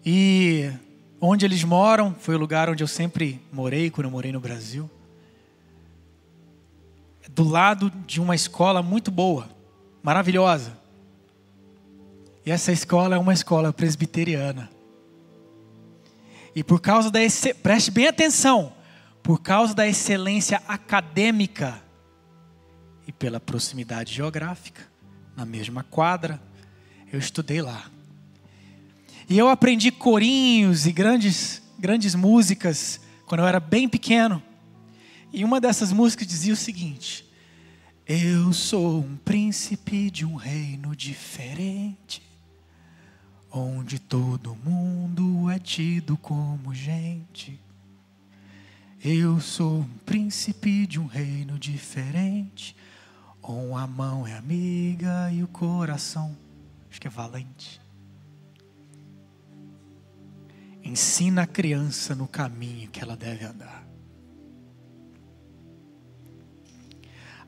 [0.05, 0.71] E
[1.19, 4.89] Onde eles moram foi o lugar onde eu sempre morei quando eu morei no Brasil.
[7.29, 9.49] Do lado de uma escola muito boa,
[10.03, 10.77] maravilhosa.
[12.45, 14.69] E essa escola é uma escola presbiteriana.
[16.55, 17.19] E por causa da
[17.61, 18.71] preste bem atenção,
[19.21, 21.81] por causa da excelência acadêmica
[23.07, 24.81] e pela proximidade geográfica,
[25.35, 26.41] na mesma quadra,
[27.11, 27.91] eu estudei lá.
[29.29, 34.41] E eu aprendi corinhos e grandes, grandes músicas quando eu era bem pequeno.
[35.33, 37.29] E uma dessas músicas dizia o seguinte:
[38.07, 42.21] Eu sou um príncipe de um reino diferente,
[43.51, 47.59] onde todo mundo é tido como gente.
[49.03, 52.73] Eu sou um príncipe de um reino diferente,
[53.43, 56.35] onde a mão é amiga e o coração,
[56.89, 57.86] acho que é valente.
[60.87, 63.85] Ensina a criança no caminho que ela deve andar.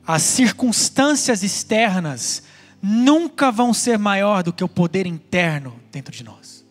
[0.06, 2.42] As circunstâncias externas
[2.82, 6.66] nunca vão ser maior do que o poder interno dentro de nós.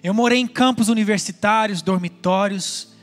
[0.00, 2.94] Eu morei em campos universitários, dormitórios.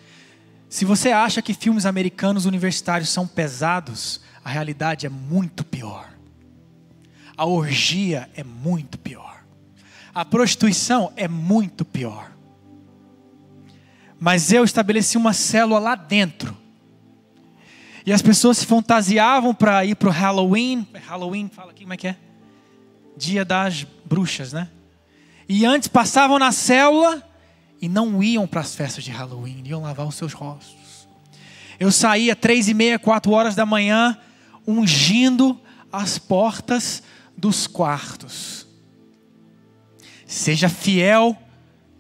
[0.70, 6.10] Se você acha que filmes americanos universitários são pesados, a realidade é muito pior.
[7.36, 9.44] A orgia é muito pior.
[10.16, 12.33] A prostituição é muito pior.
[14.24, 16.58] Mas eu estabeleci uma célula lá dentro.
[18.06, 20.88] E as pessoas se fantasiavam para ir para o Halloween.
[21.06, 22.16] Halloween, fala aqui como é que é?
[23.18, 24.70] Dia das bruxas, né?
[25.50, 27.22] E antes passavam na célula
[27.82, 31.06] e não iam para as festas de Halloween, iam lavar os seus rostos.
[31.78, 34.18] Eu saía três e meia, quatro horas da manhã,
[34.66, 35.60] ungindo
[35.92, 37.04] as portas
[37.36, 38.66] dos quartos.
[40.26, 41.38] Seja fiel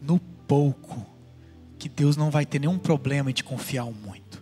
[0.02, 1.13] no pouco
[1.84, 4.42] que Deus não vai ter nenhum problema em te confiar muito.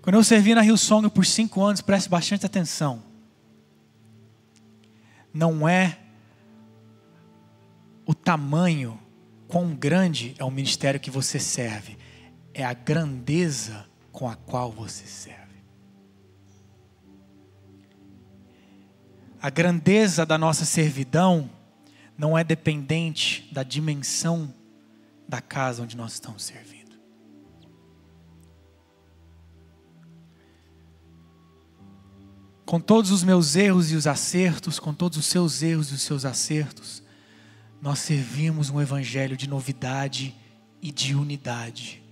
[0.00, 3.02] Quando eu servi na Rio Song por cinco anos, preste bastante atenção.
[5.34, 5.98] Não é
[8.06, 8.98] o tamanho,
[9.46, 11.98] quão grande é o ministério que você serve,
[12.54, 15.62] é a grandeza com a qual você serve.
[19.42, 21.50] A grandeza da nossa servidão
[22.16, 24.54] não é dependente da dimensão
[25.32, 26.94] da casa onde nós estamos servindo.
[32.66, 36.02] Com todos os meus erros e os acertos, com todos os seus erros e os
[36.02, 37.02] seus acertos,
[37.80, 40.34] nós servimos um evangelho de novidade
[40.82, 42.02] e de unidade.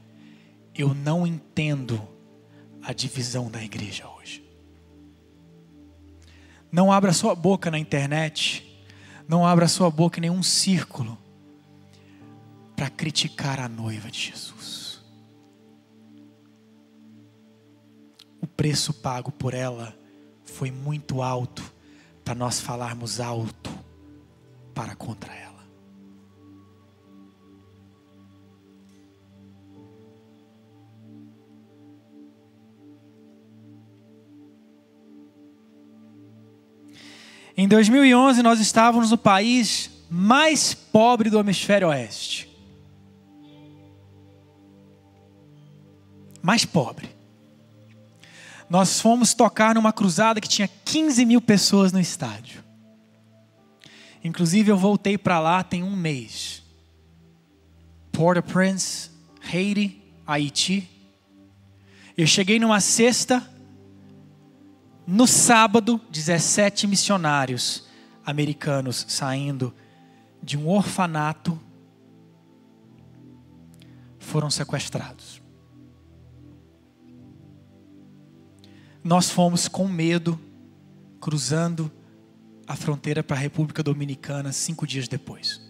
[0.75, 2.01] Eu não entendo
[2.83, 4.43] a divisão da igreja hoje.
[6.73, 8.83] Não abra sua boca na internet,
[9.29, 11.20] não abra sua boca em nenhum círculo
[12.81, 15.03] para criticar a noiva de Jesus.
[18.41, 19.95] O preço pago por ela
[20.45, 21.63] foi muito alto
[22.25, 23.71] para nós falarmos alto
[24.75, 25.63] para contra ela.
[37.55, 42.40] Em 2011, nós estávamos no país mais pobre do hemisfério oeste.
[46.51, 47.09] Mais pobre.
[48.69, 52.65] Nós fomos tocar numa cruzada que tinha 15 mil pessoas no estádio.
[54.25, 56.65] Inclusive, eu voltei para lá tem um mês.
[58.11, 60.91] Port-au-Prince, Haiti, Haiti.
[62.19, 63.49] Eu cheguei numa sexta,
[65.07, 67.87] no sábado, 17 missionários
[68.27, 69.73] americanos saindo
[70.43, 71.57] de um orfanato
[74.19, 75.40] foram sequestrados.
[79.03, 80.39] Nós fomos com medo,
[81.21, 81.91] cruzando
[82.67, 85.61] a fronteira para a República Dominicana cinco dias depois.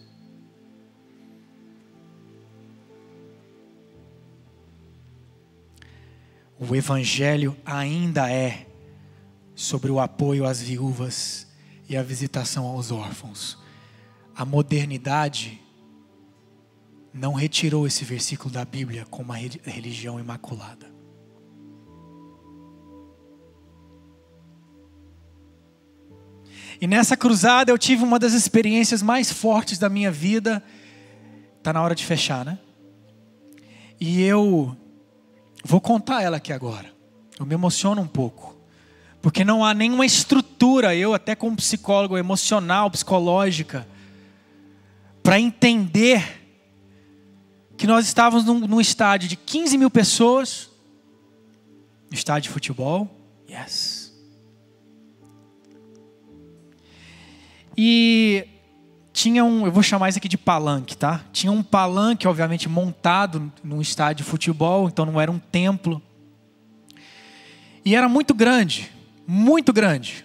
[6.59, 8.67] O Evangelho ainda é
[9.55, 11.47] sobre o apoio às viúvas
[11.89, 13.57] e a visitação aos órfãos.
[14.35, 15.59] A modernidade
[17.15, 21.00] não retirou esse versículo da Bíblia como uma religião imaculada.
[26.81, 30.63] E nessa cruzada eu tive uma das experiências mais fortes da minha vida.
[31.63, 32.59] Tá na hora de fechar, né?
[34.01, 34.75] E eu
[35.63, 36.91] vou contar ela aqui agora.
[37.39, 38.57] Eu me emociono um pouco.
[39.21, 43.87] Porque não há nenhuma estrutura, eu até como psicólogo emocional, psicológica,
[45.23, 46.41] para entender
[47.77, 50.71] que nós estávamos num, num, estádio de 15 mil pessoas,
[52.11, 53.09] estádio de futebol,
[53.49, 54.00] yes.
[57.83, 58.47] E
[59.13, 61.25] tinha um, eu vou chamar isso aqui de palanque, tá?
[61.33, 66.03] Tinha um palanque, obviamente, montado num estádio de futebol, então não era um templo.
[67.85, 68.91] E era muito grande
[69.31, 70.25] muito grande.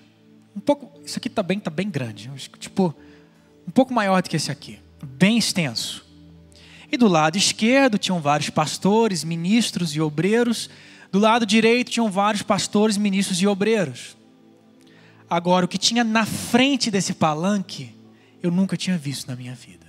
[0.55, 2.31] Um pouco, isso aqui está bem, tá bem grande.
[2.57, 2.95] Tipo,
[3.67, 4.79] um pouco maior do que esse aqui.
[5.03, 6.03] Bem extenso.
[6.91, 10.71] E do lado esquerdo tinham vários pastores, ministros e obreiros.
[11.11, 14.14] Do lado direito tinham vários pastores, ministros e obreiros.
[15.29, 17.95] Agora, o que tinha na frente desse palanque,
[18.41, 19.85] eu nunca tinha visto na minha vida.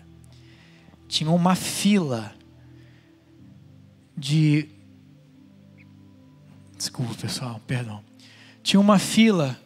[1.08, 2.34] Tinha uma fila
[4.16, 4.68] de.
[6.76, 8.02] Desculpa, pessoal, perdão
[8.66, 9.56] tinha uma fila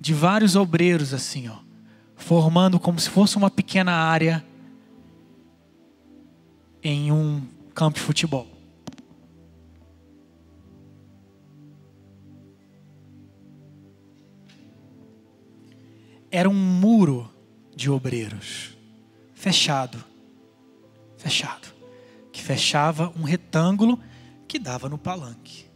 [0.00, 1.56] de vários obreiros assim, ó,
[2.14, 4.44] formando como se fosse uma pequena área
[6.80, 7.42] em um
[7.74, 8.46] campo de futebol.
[16.30, 17.30] Era um muro
[17.74, 18.76] de obreiros,
[19.34, 20.04] fechado,
[21.16, 21.68] fechado,
[22.32, 23.98] que fechava um retângulo
[24.46, 25.66] que dava no palanque.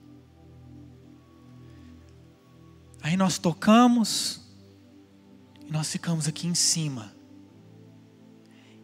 [3.03, 4.41] Aí nós tocamos
[5.67, 7.13] e nós ficamos aqui em cima.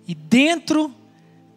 [0.06, 0.94] E dentro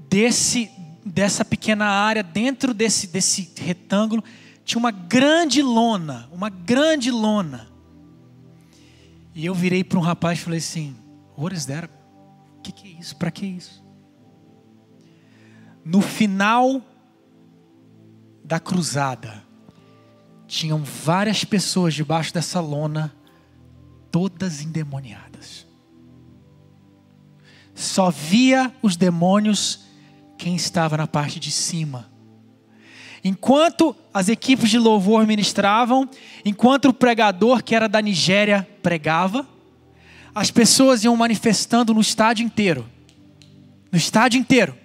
[0.10, 0.70] desse
[1.04, 4.24] dessa pequena área, dentro desse desse retângulo,
[4.64, 7.71] tinha uma grande lona, uma grande lona.
[9.34, 10.96] E eu virei para um rapaz e falei assim:
[11.38, 11.90] "What is that?
[12.58, 13.16] O que, que é isso?
[13.16, 13.84] Para que isso?"
[15.84, 16.82] No final
[18.44, 19.44] da cruzada,
[20.48, 23.16] tinham várias pessoas debaixo dessa lona,
[24.12, 25.66] todas endemoniadas.
[27.74, 29.86] Só via os demônios
[30.38, 32.11] quem estava na parte de cima.
[33.24, 36.10] Enquanto as equipes de louvor ministravam,
[36.44, 39.48] enquanto o pregador, que era da Nigéria, pregava,
[40.34, 42.90] as pessoas iam manifestando no estádio inteiro.
[43.92, 44.76] No estádio inteiro.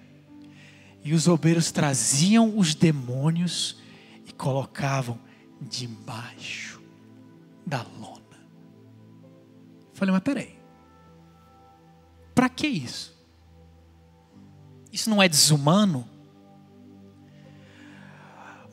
[1.02, 3.78] E os obreiros traziam os demônios
[4.26, 5.18] e colocavam
[5.60, 6.80] debaixo
[7.64, 8.16] da lona.
[9.94, 10.56] Falei, mas peraí.
[12.34, 13.16] Para que isso?
[14.92, 16.06] Isso não é desumano?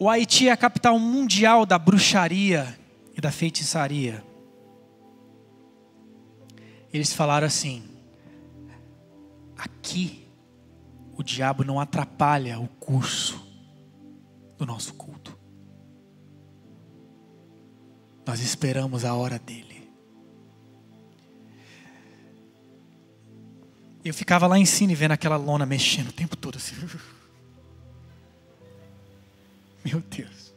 [0.04, 2.78] O Haiti é a capital mundial da bruxaria
[3.16, 4.22] e da feitiçaria.
[6.91, 7.86] Eles falaram assim:
[9.58, 10.28] aqui
[11.16, 13.41] o diabo não atrapalha o curso
[14.58, 15.39] do nosso culto.
[18.28, 19.89] Nós esperamos a hora dele.
[24.04, 26.76] Eu ficava lá em cima vendo aquela lona mexendo o tempo todo assim.
[29.84, 30.54] Meu Deus.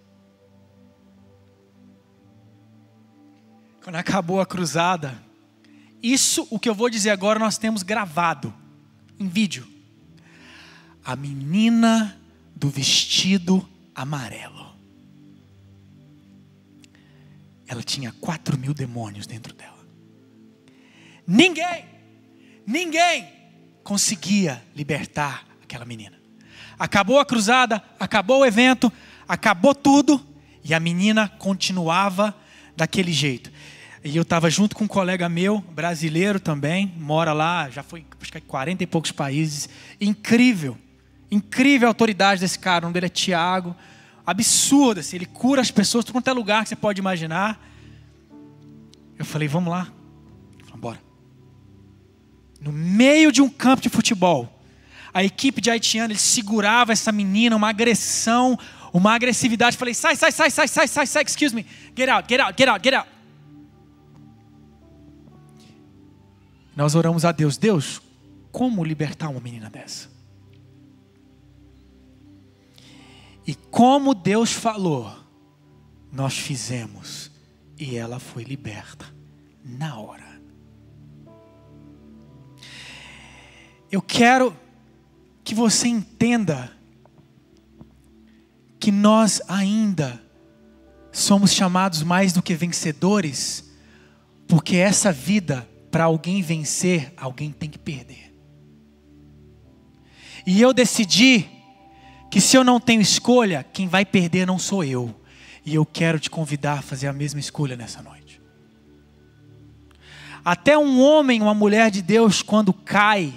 [3.82, 5.22] Quando acabou a cruzada,
[6.02, 8.54] Isso, o que eu vou dizer agora, nós temos gravado
[9.18, 9.66] em vídeo.
[11.04, 12.16] A menina
[12.54, 14.74] do vestido amarelo.
[17.66, 19.84] Ela tinha quatro mil demônios dentro dela.
[21.26, 21.84] Ninguém,
[22.64, 23.28] ninguém
[23.82, 26.16] conseguia libertar aquela menina.
[26.78, 28.92] Acabou a cruzada, acabou o evento,
[29.28, 30.20] acabou tudo
[30.64, 32.34] e a menina continuava
[32.76, 33.50] daquele jeito.
[34.04, 38.32] E eu estava junto com um colega meu, brasileiro também, mora lá, já foi acho
[38.32, 39.68] que 40 e poucos países.
[40.00, 40.76] Incrível,
[41.30, 42.84] incrível a autoridade desse cara.
[42.84, 43.74] O nome dele é Tiago.
[44.24, 47.60] Absurdo, assim, ele cura as pessoas, tudo quanto é lugar que você pode imaginar.
[49.18, 49.88] Eu falei, vamos lá.
[50.60, 51.00] Vamos embora.
[52.60, 54.60] No meio de um campo de futebol,
[55.12, 58.58] a equipe de haitiano, ele segurava essa menina, uma agressão,
[58.96, 59.76] uma agressividade.
[59.76, 61.66] Falei, sai, sai, sai, sai, sai, sai, sai, excuse me.
[61.94, 63.08] Get out, get out, get out, get out.
[66.74, 68.00] Nós oramos a Deus, Deus,
[68.50, 70.08] como libertar uma menina dessa?
[73.46, 75.14] E como Deus falou,
[76.10, 77.30] nós fizemos
[77.78, 79.06] e ela foi liberta
[79.62, 80.40] na hora.
[83.90, 84.56] Eu quero
[85.44, 86.75] que você entenda
[88.86, 90.22] que nós ainda
[91.10, 93.68] somos chamados mais do que vencedores,
[94.46, 98.32] porque essa vida, para alguém vencer, alguém tem que perder.
[100.46, 101.46] E eu decidi
[102.30, 105.12] que se eu não tenho escolha, quem vai perder não sou eu.
[105.64, 108.40] E eu quero te convidar a fazer a mesma escolha nessa noite.
[110.44, 113.34] Até um homem, uma mulher de Deus, quando cai,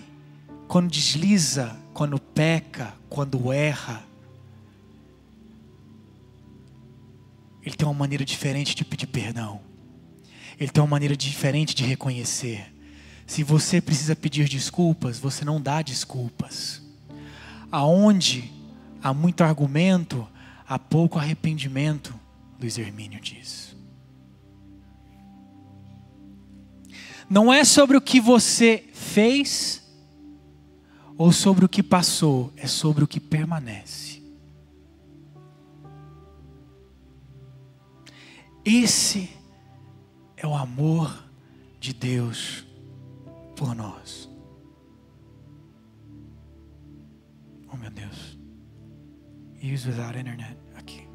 [0.67, 4.07] quando desliza, quando peca, quando erra,
[7.63, 9.61] ele tem uma maneira diferente de pedir perdão.
[10.59, 12.73] Ele tem uma maneira diferente de reconhecer.
[13.25, 16.81] Se você precisa pedir desculpas, você não dá desculpas.
[17.71, 18.51] Aonde
[19.01, 20.27] há muito argumento,
[20.67, 22.13] há pouco arrependimento,
[22.59, 23.75] Luiz Hermínio diz.
[27.29, 29.83] Não é sobre o que você fez
[31.15, 34.08] ou sobre o que passou, é sobre o que permanece.
[38.71, 39.35] Esse
[40.37, 41.27] é o amor
[41.79, 42.67] de Deus
[43.55, 44.29] por nós.
[47.73, 48.37] Oh meu Deus.
[49.55, 51.09] Use without internet aqui.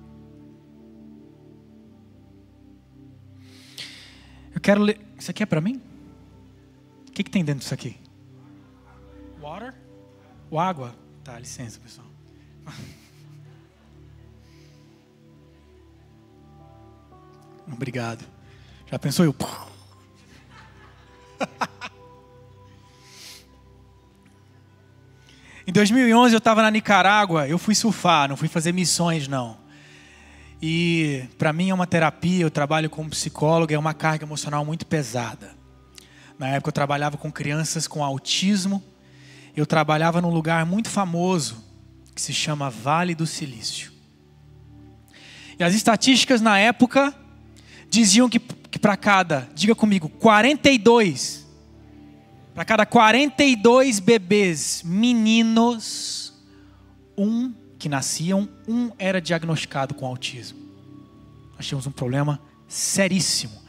[4.52, 5.00] Eu quero ler.
[5.16, 5.80] Isso aqui é para mim?
[7.09, 7.96] O que, que tem dentro disso aqui?
[9.40, 9.72] Water?
[10.50, 10.92] O água?
[11.22, 12.09] Tá, licença, pessoal.
[17.75, 18.25] Obrigado.
[18.91, 19.35] Já pensou eu?
[25.66, 29.57] Em 2011 eu estava na Nicarágua, eu fui surfar, não fui fazer missões não.
[30.61, 34.87] E para mim é uma terapia, eu trabalho como psicólogo, é uma carga emocional muito
[34.87, 35.53] pesada.
[36.39, 38.83] Na época eu trabalhava com crianças com autismo.
[39.57, 41.64] Eu trabalhava num lugar muito famoso
[42.14, 43.93] que se chama Vale do Silício.
[45.59, 47.14] E as estatísticas na época
[47.95, 51.45] diziam que, que para cada, diga comigo, 42
[52.55, 56.32] para cada 42 bebês meninos,
[57.18, 60.61] um que nasciam, um era diagnosticado com autismo.
[61.57, 63.61] Nós tínhamos um problema seríssimo.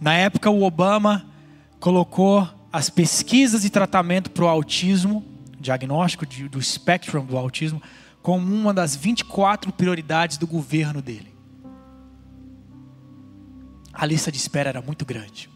[0.00, 1.26] Na época, o Obama
[1.80, 5.24] colocou as pesquisas e tratamento para o autismo,
[5.58, 7.82] diagnóstico de, do espectro do autismo,
[8.22, 11.34] como uma das 24 prioridades do governo dele.
[13.98, 15.50] A lista de espera era muito grande.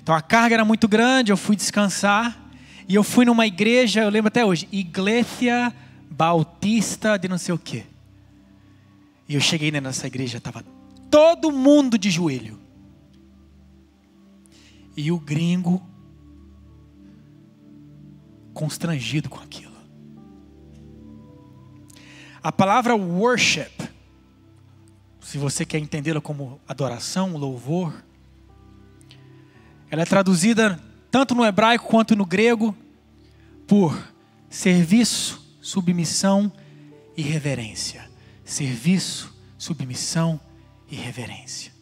[0.00, 2.40] Então a carga era muito grande, eu fui descansar.
[2.88, 5.74] E eu fui numa igreja, eu lembro até hoje, Igreja
[6.08, 7.84] Bautista de não sei o quê.
[9.28, 10.64] E eu cheguei nessa igreja, estava
[11.10, 12.60] todo mundo de joelho.
[14.96, 15.84] E o gringo
[18.54, 19.76] constrangido com aquilo.
[22.40, 23.75] A palavra worship,
[25.26, 27.92] se você quer entendê-la como adoração, louvor,
[29.90, 32.72] ela é traduzida tanto no hebraico quanto no grego
[33.66, 34.00] por
[34.48, 36.50] serviço, submissão
[37.16, 38.08] e reverência.
[38.44, 40.40] Serviço, submissão
[40.88, 41.72] e reverência.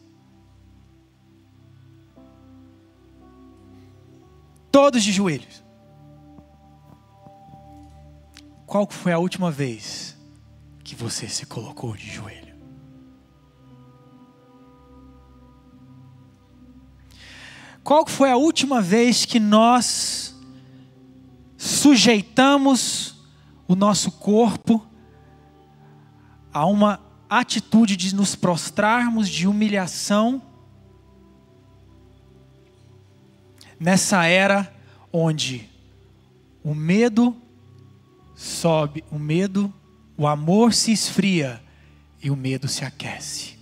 [4.71, 5.63] Todos de joelhos.
[8.65, 10.17] Qual foi a última vez
[10.83, 12.44] que você se colocou de joelho?
[17.85, 20.35] Qual foi a última vez que nós
[21.55, 23.23] sujeitamos
[23.67, 24.83] o nosso corpo
[26.51, 30.41] a uma atitude de nos prostrarmos de humilhação
[33.79, 34.73] nessa era
[35.13, 35.69] onde
[36.63, 37.37] o medo
[38.33, 39.71] sobe, o medo,
[40.17, 41.63] o amor se esfria
[42.19, 43.54] e o medo se aquece.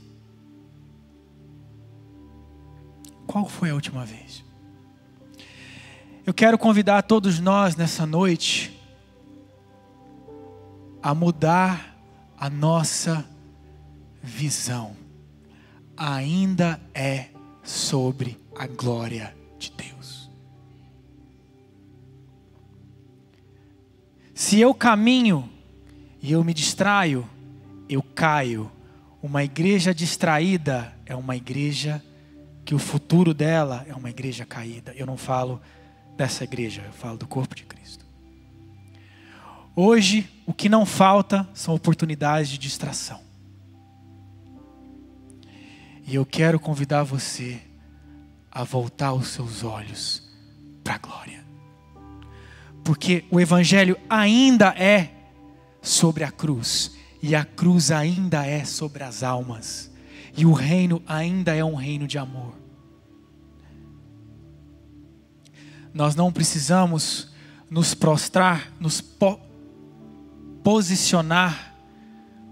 [3.33, 4.43] Qual foi a última vez?
[6.23, 8.79] Eu quero convidar todos nós nessa noite
[11.01, 11.97] a mudar
[12.37, 13.27] a nossa
[14.21, 14.95] visão.
[15.97, 17.29] Ainda é
[17.63, 20.29] sobre a glória de Deus.
[24.35, 25.49] Se eu caminho
[26.21, 27.27] e eu me distraio,
[27.89, 28.71] eu caio.
[29.23, 31.99] Uma igreja distraída é uma igreja
[32.65, 34.93] que o futuro dela é uma igreja caída.
[34.95, 35.61] Eu não falo
[36.15, 38.05] dessa igreja, eu falo do corpo de Cristo.
[39.75, 43.21] Hoje, o que não falta são oportunidades de distração.
[46.05, 47.59] E eu quero convidar você
[48.51, 50.21] a voltar os seus olhos
[50.83, 51.43] para a glória.
[52.83, 55.11] Porque o Evangelho ainda é
[55.81, 56.91] sobre a cruz,
[57.21, 59.92] e a cruz ainda é sobre as almas,
[60.35, 62.53] e o reino ainda é um reino de amor.
[65.93, 67.31] Nós não precisamos
[67.69, 69.39] nos prostrar, nos po
[70.63, 71.75] posicionar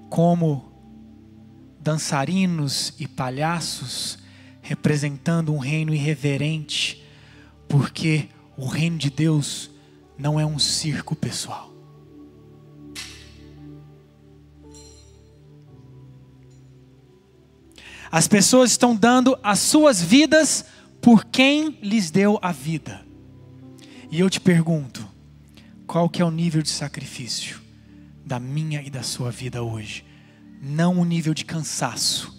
[0.10, 0.72] como
[1.80, 4.20] dançarinos e palhaços
[4.62, 7.04] representando um reino irreverente,
[7.68, 9.72] porque o reino de Deus
[10.18, 11.71] não é um circo pessoal.
[18.12, 20.66] As pessoas estão dando as suas vidas
[21.02, 23.06] por quem lhes deu a vida.
[24.12, 25.08] E eu te pergunto,
[25.88, 27.62] qual que é o nível de sacrifício
[28.26, 30.06] da minha e da sua vida hoje?
[30.62, 32.38] Não o nível de cansaço.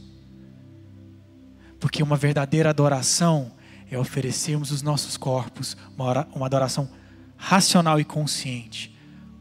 [1.81, 3.53] Porque uma verdadeira adoração
[3.91, 6.89] é oferecermos os nossos corpos, uma adoração
[7.37, 8.95] racional e consciente,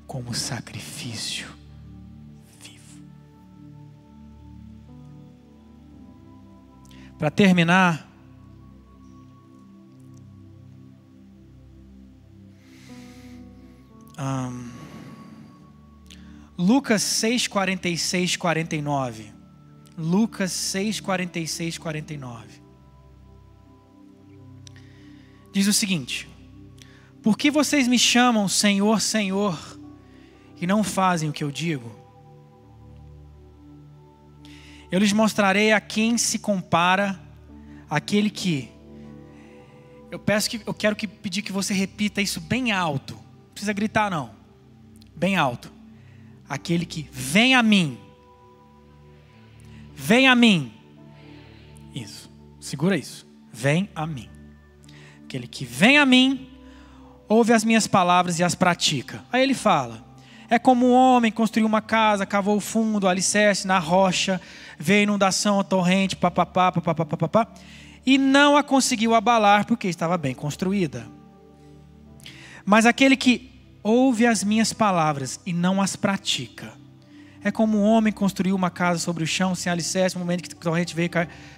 [0.08, 1.51] como sacrifício
[7.22, 8.12] Para terminar,
[14.18, 14.72] um,
[16.58, 19.32] Lucas 6, 46, 49.
[19.96, 22.48] Lucas 6, 46, 49.
[25.54, 26.28] Diz o seguinte:
[27.22, 29.78] Por que vocês me chamam Senhor, Senhor,
[30.60, 32.01] e não fazem o que eu digo?
[34.92, 37.20] Eu lhes mostrarei a quem se compara
[37.90, 38.70] aquele que.
[40.10, 43.14] Eu peço que eu quero que pedir que você repita isso bem alto.
[43.14, 44.32] Não precisa gritar não.
[45.16, 45.72] Bem alto.
[46.50, 47.98] Aquele que vem a mim
[50.04, 50.74] Vem a mim.
[51.94, 52.28] Isso.
[52.60, 53.28] Segura isso.
[53.54, 54.28] Vem a mim.
[55.24, 56.50] Aquele que vem a mim,
[57.30, 59.24] ouve as minhas palavras e as pratica.
[59.32, 60.04] Aí ele fala:
[60.52, 64.42] É como um homem construiu uma casa, cavou o fundo, o alicerce na rocha,
[64.78, 67.48] veio inundação, a torrente, papapá, papapá, papapá,
[68.06, 71.08] e não a conseguiu abalar porque estava bem construída.
[72.66, 73.50] Mas aquele que
[73.82, 76.74] ouve as minhas palavras e não as pratica,
[77.42, 80.54] é como um homem construiu uma casa sobre o chão, sem alicerce, no momento que
[80.54, 81.10] a torrente veio,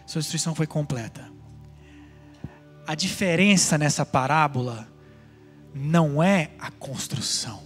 [0.05, 1.31] sua destruição foi completa.
[2.85, 4.87] A diferença nessa parábola
[5.73, 7.62] não é a construção,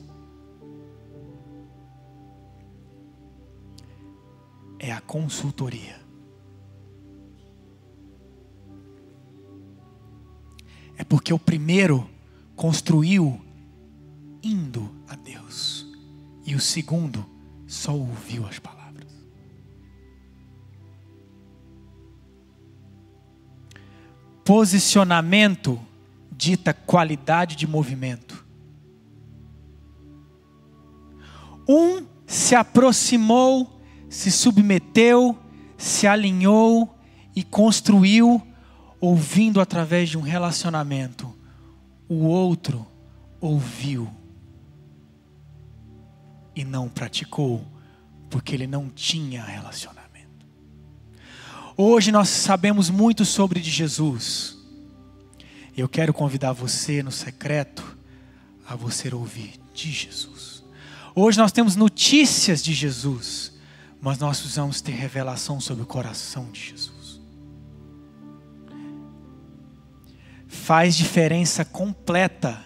[4.80, 6.00] é a consultoria.
[10.98, 12.10] É porque o primeiro
[12.56, 13.40] construiu
[14.42, 15.86] indo a Deus,
[16.46, 17.26] e o segundo
[17.68, 19.12] só ouviu as palavras.
[24.44, 25.80] Posicionamento
[26.32, 28.46] dita qualidade de movimento.
[31.68, 33.77] Um se aproximou,
[34.10, 35.38] se submeteu,
[35.78, 36.98] se alinhou
[37.36, 38.42] e construiu,
[39.00, 41.34] ouvindo através de um relacionamento.
[42.10, 42.88] O outro
[43.40, 44.10] ouviu
[46.56, 47.64] e não praticou,
[48.30, 50.08] porque ele não tinha relacionamento.
[51.76, 54.58] Hoje nós sabemos muito sobre de Jesus.
[55.78, 57.96] Eu quero convidar você no secreto
[58.68, 60.64] a você ouvir de Jesus.
[61.14, 63.54] Hoje nós temos notícias de Jesus,
[64.08, 67.20] mas nós precisamos ter revelação sobre o coração de Jesus.
[70.48, 72.64] faz diferença completa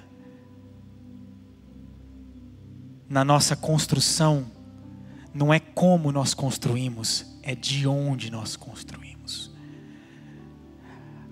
[3.09, 4.51] na nossa construção
[5.33, 9.51] não é como nós construímos, é de onde nós construímos.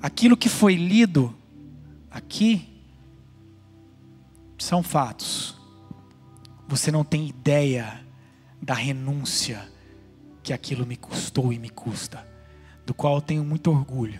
[0.01, 1.35] Aquilo que foi lido
[2.09, 2.67] aqui
[4.57, 5.55] são fatos.
[6.67, 8.03] Você não tem ideia
[8.59, 9.78] da renúncia
[10.49, 12.25] que aquilo me custou e me custa,
[12.83, 14.19] do qual eu tenho muito orgulho.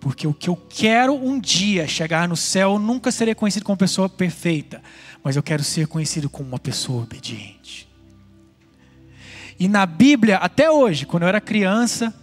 [0.00, 4.08] Porque o que eu quero um dia chegar no céu, nunca serei conhecido como pessoa
[4.08, 4.80] perfeita,
[5.24, 7.88] mas eu quero ser conhecido como uma pessoa obediente.
[9.58, 12.14] E na Bíblia, até hoje, quando eu era criança,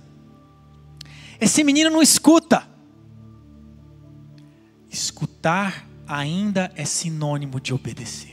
[1.39, 2.66] esse menino não escuta.
[4.89, 8.30] Escutar ainda é sinônimo de obedecer.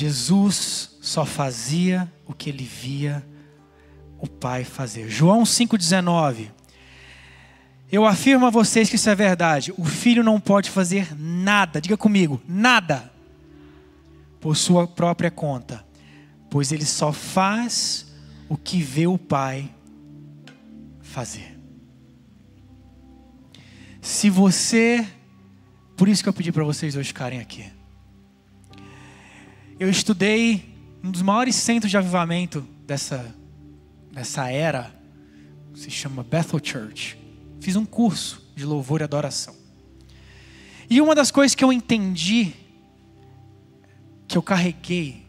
[0.00, 3.22] Jesus só fazia o que ele via
[4.18, 5.10] o Pai fazer.
[5.10, 6.48] João 5,19.
[7.92, 9.74] Eu afirmo a vocês que isso é verdade.
[9.76, 13.12] O filho não pode fazer nada, diga comigo, nada,
[14.40, 15.84] por sua própria conta,
[16.48, 18.06] pois ele só faz
[18.48, 19.70] o que vê o Pai
[21.02, 21.58] fazer.
[24.00, 25.06] Se você,
[25.94, 27.79] por isso que eu pedi para vocês hoje ficarem aqui.
[29.80, 33.34] Eu estudei um dos maiores centros de avivamento dessa
[34.12, 34.94] nessa era,
[35.74, 37.16] se chama Bethel Church.
[37.60, 39.56] Fiz um curso de louvor e adoração.
[40.90, 42.52] E uma das coisas que eu entendi,
[44.28, 45.26] que eu carreguei,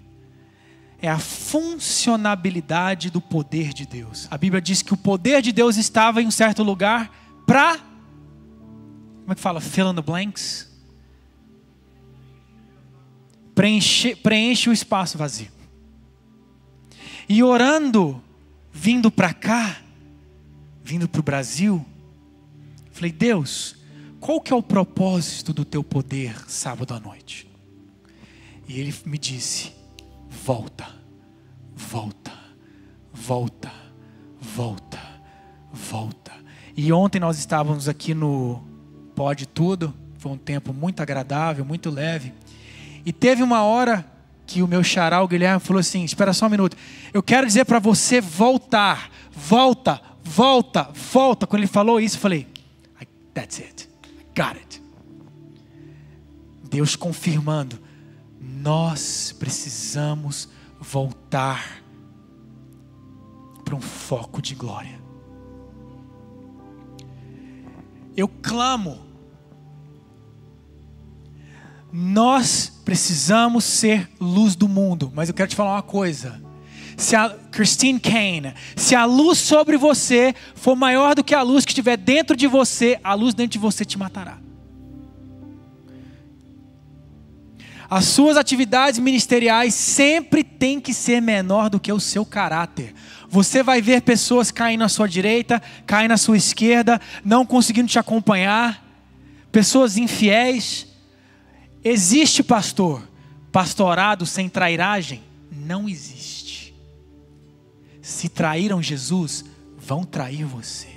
[1.01, 4.27] é a funcionabilidade do poder de Deus.
[4.29, 7.09] A Bíblia diz que o poder de Deus estava em um certo lugar
[7.47, 7.77] para.
[7.77, 9.61] Como é que fala?
[9.61, 10.70] Fill in the blanks.
[13.53, 15.51] Preenche, preenche o espaço vazio.
[17.27, 18.21] E orando
[18.71, 19.81] vindo para cá,
[20.83, 21.85] vindo para o Brasil,
[22.91, 23.75] falei: Deus,
[24.19, 27.47] qual que é o propósito do teu poder sábado à noite?
[28.67, 29.71] E ele me disse:
[30.29, 30.87] volta,
[31.75, 32.31] volta,
[33.13, 33.71] volta,
[34.39, 34.99] volta,
[35.71, 36.31] volta.
[36.75, 38.63] E ontem nós estávamos aqui no
[39.15, 42.33] Pode Tudo, foi um tempo muito agradável, muito leve.
[43.05, 44.05] E teve uma hora
[44.45, 46.75] que o meu xará, o Guilherme, falou assim: espera só um minuto.
[47.13, 51.47] Eu quero dizer para você voltar, volta, volta, volta.
[51.47, 52.47] Quando ele falou isso, eu falei:
[53.33, 53.89] That's it,
[54.35, 54.81] got it.
[56.69, 57.79] Deus confirmando:
[58.39, 60.49] nós precisamos
[60.79, 61.81] voltar
[63.63, 64.99] para um foco de glória.
[68.15, 69.10] Eu clamo
[71.91, 76.41] nós precisamos ser luz do mundo, mas eu quero te falar uma coisa.
[76.95, 81.65] Se a Christine Kane, se a luz sobre você for maior do que a luz
[81.65, 84.37] que estiver dentro de você, a luz dentro de você te matará.
[87.89, 92.93] As suas atividades ministeriais sempre têm que ser menor do que o seu caráter.
[93.27, 97.99] Você vai ver pessoas caindo na sua direita, caindo na sua esquerda, não conseguindo te
[97.99, 98.81] acompanhar,
[99.51, 100.90] pessoas infiéis
[101.83, 103.01] Existe pastor,
[103.51, 105.23] pastorado sem trairagem?
[105.51, 106.73] Não existe.
[108.01, 109.45] Se traíram Jesus,
[109.77, 110.87] vão trair você.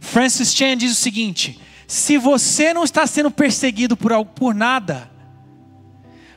[0.00, 5.10] Francis Chan diz o seguinte: se você não está sendo perseguido por, por nada,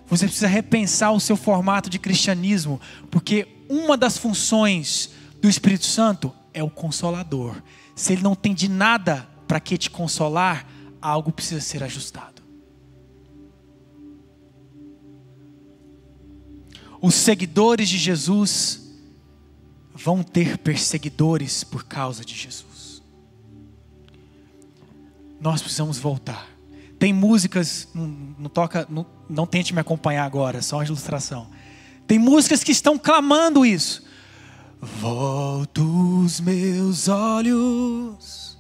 [0.06, 2.80] você precisa repensar o seu formato de cristianismo,
[3.10, 5.10] porque uma das funções
[5.42, 7.62] do Espírito Santo é o consolador.
[7.96, 10.68] Se ele não tem de nada para que te consolar,
[11.02, 12.31] algo precisa ser ajustado.
[17.02, 18.80] Os seguidores de Jesus
[19.94, 23.02] vão ter perseguidores por causa de Jesus.
[25.40, 26.48] Nós precisamos voltar.
[27.00, 31.48] Tem músicas, não, não toca, não, não tente me acompanhar agora, só uma ilustração.
[32.06, 34.04] Tem músicas que estão clamando isso.
[34.80, 38.58] Volto os meus olhos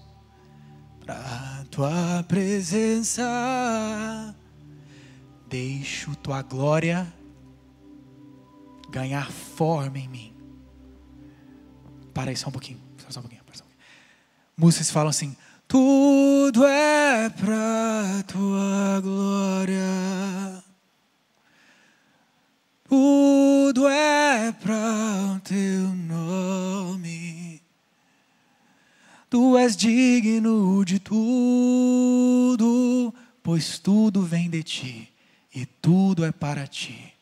[1.05, 3.23] para tua presença,
[5.47, 7.20] deixo tua glória
[8.91, 10.33] ganhar forma em mim.
[12.13, 12.79] Para aí só um pouquinho.
[13.09, 13.85] Só um pouquinho, só um pouquinho.
[14.57, 15.35] Músicas falam assim:
[15.67, 20.63] Tudo é para tua glória.
[22.87, 27.61] Tudo é para o teu nome.
[29.29, 31.33] Tu és digno de tudo,
[33.41, 35.09] pois tudo vem de ti
[35.55, 37.13] e tudo é para ti.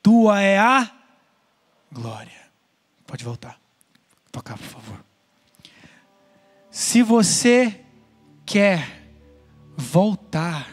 [0.00, 0.97] Tua é a
[1.92, 2.48] glória.
[3.06, 3.58] Pode voltar.
[4.30, 5.04] Tocar, por favor.
[6.70, 7.84] Se você
[8.44, 9.10] quer
[9.76, 10.72] voltar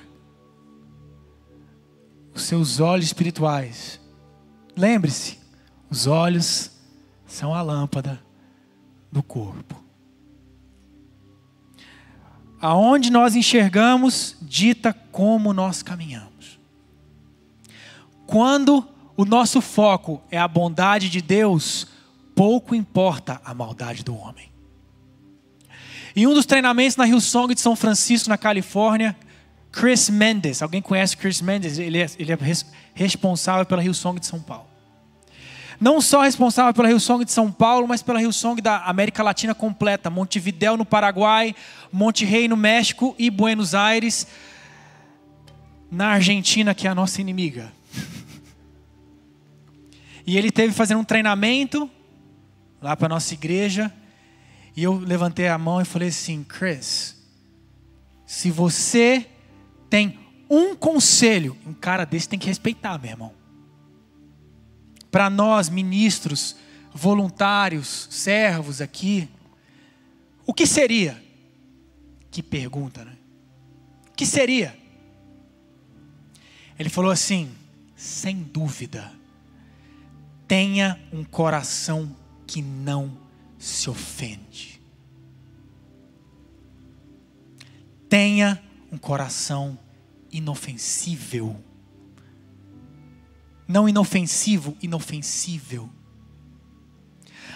[2.34, 4.00] os seus olhos espirituais,
[4.76, 5.40] lembre-se,
[5.90, 6.72] os olhos
[7.26, 8.22] são a lâmpada
[9.12, 9.82] do corpo.
[12.60, 16.60] Aonde nós enxergamos, dita como nós caminhamos.
[18.26, 21.88] Quando o nosso foco é a bondade de Deus,
[22.36, 24.52] pouco importa a maldade do homem.
[26.16, 29.16] Em um dos treinamentos na Hillsong de São Francisco, na Califórnia,
[29.72, 31.78] Chris Mendes, alguém conhece Chris Mendes?
[31.78, 32.38] Ele é, ele é
[32.94, 34.68] responsável pela Hillsong de São Paulo.
[35.80, 40.10] Não só responsável pela Hillsong de São Paulo, mas pela Hillsong da América Latina completa.
[40.10, 41.54] Montevidéu no Paraguai,
[41.92, 44.26] Monterrey no México e Buenos Aires
[45.92, 47.75] na Argentina, que é a nossa inimiga.
[50.26, 51.90] E ele teve fazendo um treinamento
[52.82, 53.94] lá para nossa igreja.
[54.76, 57.16] E eu levantei a mão e falei assim: Chris,
[58.26, 59.28] se você
[59.90, 60.20] tem
[60.50, 63.34] um conselho, um cara desse tem que respeitar, meu irmão.
[65.12, 66.56] Para nós, ministros,
[66.94, 69.30] voluntários, servos aqui,
[70.46, 71.24] o que seria?
[72.30, 73.16] Que pergunta, né?
[74.10, 74.78] O que seria?
[76.78, 77.50] Ele falou assim:
[77.96, 79.12] sem dúvida,
[80.48, 82.16] tenha um coração
[82.46, 83.18] que não
[83.58, 84.82] se ofende.
[88.08, 89.78] Tenha um coração
[90.32, 91.62] inofensível.
[93.68, 95.90] Não inofensivo, inofensível.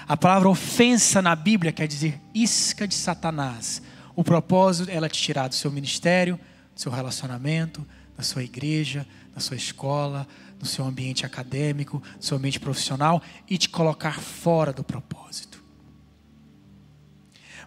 [0.07, 3.81] A palavra ofensa na Bíblia quer dizer isca de Satanás.
[4.15, 6.39] O propósito é ela te tirar do seu ministério,
[6.73, 7.85] do seu relacionamento,
[8.17, 10.27] da sua igreja, da sua escola,
[10.59, 15.63] do seu ambiente acadêmico, do seu ambiente profissional e te colocar fora do propósito.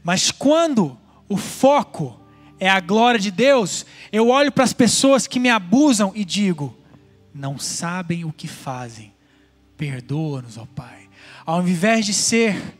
[0.04, 2.20] Mas quando o foco
[2.60, 6.76] é a glória de Deus, eu olho para as pessoas que me abusam e digo:
[7.34, 9.14] não sabem o que fazem,
[9.76, 11.08] perdoa-nos, ó Pai.
[11.46, 12.78] Ao invés de ser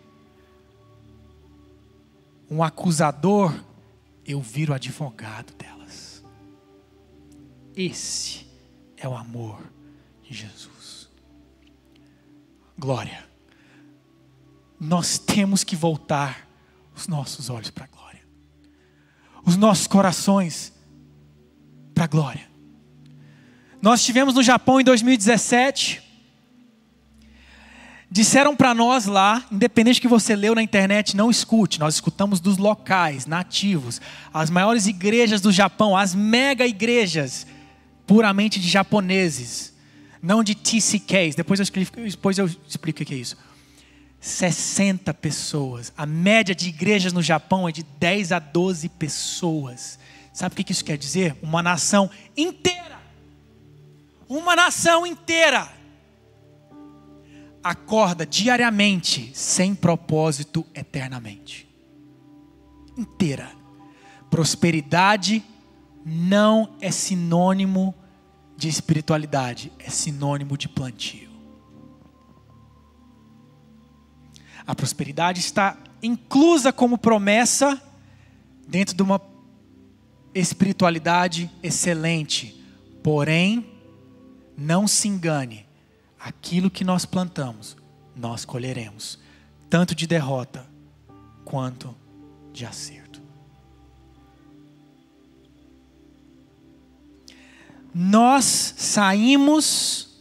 [2.50, 3.54] um acusador,
[4.26, 6.22] eu viro advogado delas.
[7.74, 8.46] Esse
[8.96, 9.58] é o amor
[10.32, 11.08] Jesus.
[12.78, 13.24] Glória.
[14.80, 16.48] Nós temos que voltar
[16.94, 18.20] os nossos olhos para a glória,
[19.44, 20.72] os nossos corações
[21.94, 22.50] para a glória.
[23.80, 26.00] Nós estivemos no Japão em 2017.
[28.10, 31.80] Disseram para nós lá, independente que você leu na internet, não escute.
[31.80, 34.00] Nós escutamos dos locais, nativos,
[34.32, 37.46] as maiores igrejas do Japão, as mega igrejas,
[38.06, 39.71] puramente de japoneses,
[40.22, 41.34] não de TCKs.
[41.34, 43.36] Depois eu explico, depois eu explico o que é isso.
[44.20, 45.92] 60 pessoas.
[45.96, 49.98] A média de igrejas no Japão é de 10 a 12 pessoas.
[50.32, 51.36] Sabe o que isso quer dizer?
[51.42, 53.00] Uma nação inteira.
[54.28, 55.68] Uma nação inteira.
[57.64, 61.68] Acorda diariamente, sem propósito eternamente.
[62.96, 63.50] Inteira.
[64.30, 65.42] Prosperidade
[66.04, 67.94] não é sinônimo
[68.62, 71.28] de espiritualidade, é sinônimo de plantio.
[74.64, 77.82] A prosperidade está inclusa como promessa
[78.68, 79.20] dentro de uma
[80.32, 82.64] espiritualidade excelente.
[83.02, 83.66] Porém,
[84.56, 85.66] não se engane,
[86.16, 87.76] aquilo que nós plantamos,
[88.14, 89.18] nós colheremos,
[89.68, 90.70] tanto de derrota
[91.44, 91.92] quanto
[92.52, 93.01] de acerto.
[97.94, 100.20] Nós saímos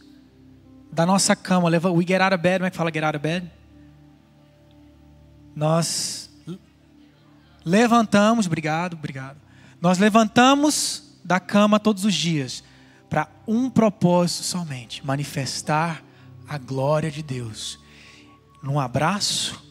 [0.92, 3.22] da nossa cama, we get out of bed, como é que fala get out of
[3.22, 3.50] bed?
[5.54, 6.30] nós
[7.64, 9.38] levantamos, obrigado, obrigado.
[9.80, 12.64] Nós levantamos da cama todos os dias
[13.08, 16.02] para um propósito somente: manifestar
[16.48, 17.78] a glória de Deus.
[18.62, 19.62] Num abraço,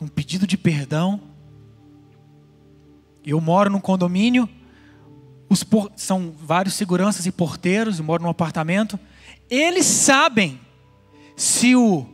[0.00, 1.20] num pedido de perdão.
[3.24, 4.48] Eu moro num condomínio,
[5.68, 5.90] por...
[5.96, 8.98] são vários seguranças e porteiros, moro num apartamento.
[9.48, 10.60] Eles sabem
[11.36, 12.06] se o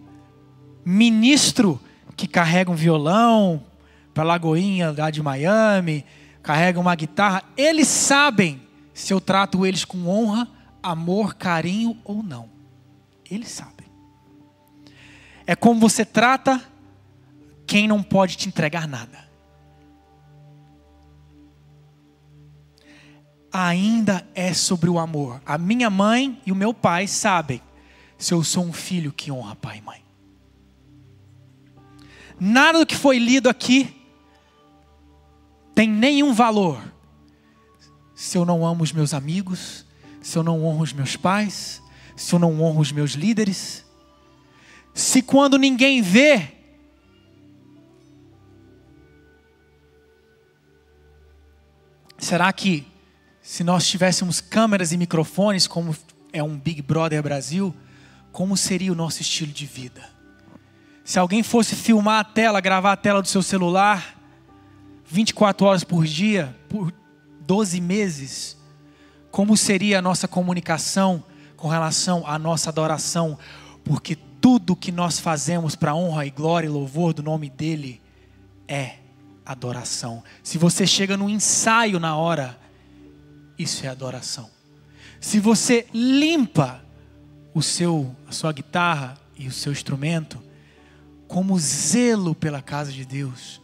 [0.84, 1.80] ministro
[2.16, 3.64] que carrega um violão
[4.12, 6.04] para Lagoinha lá de Miami,
[6.42, 8.60] carrega uma guitarra, eles sabem
[8.92, 10.48] se eu trato eles com honra,
[10.82, 12.50] amor, carinho ou não.
[13.30, 13.86] Eles sabem.
[15.46, 16.62] É como você trata
[17.66, 19.21] quem não pode te entregar nada.
[23.52, 25.40] Ainda é sobre o amor.
[25.44, 27.60] A minha mãe e o meu pai sabem
[28.16, 30.02] se eu sou um filho que honra pai e mãe.
[32.40, 33.94] Nada do que foi lido aqui
[35.74, 36.82] tem nenhum valor
[38.14, 39.84] se eu não amo os meus amigos,
[40.20, 41.82] se eu não honro os meus pais,
[42.16, 43.84] se eu não honro os meus líderes.
[44.94, 46.48] Se quando ninguém vê,
[52.16, 52.91] será que
[53.42, 55.96] se nós tivéssemos câmeras e microfones, como
[56.32, 57.74] é um Big Brother Brasil,
[58.30, 60.08] como seria o nosso estilo de vida?
[61.04, 64.16] Se alguém fosse filmar a tela, gravar a tela do seu celular,
[65.04, 66.94] 24 horas por dia, por
[67.40, 68.56] 12 meses,
[69.32, 71.24] como seria a nossa comunicação
[71.56, 73.36] com relação à nossa adoração?
[73.82, 78.00] Porque tudo que nós fazemos para honra e glória e louvor do nome dEle
[78.68, 78.98] é
[79.44, 80.22] adoração.
[80.44, 82.61] Se você chega no ensaio na hora,
[83.62, 84.50] isso é adoração.
[85.20, 86.84] Se você limpa
[87.54, 90.42] o seu, a sua guitarra e o seu instrumento,
[91.28, 93.60] como zelo pela casa de Deus,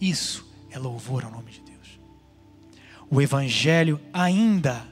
[0.00, 2.00] isso é louvor ao nome de Deus.
[3.10, 4.86] O Evangelho ainda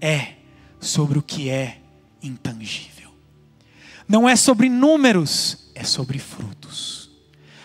[0.00, 0.34] é
[0.80, 1.80] sobre o que é
[2.22, 3.10] intangível.
[4.08, 7.10] Não é sobre números, é sobre frutos.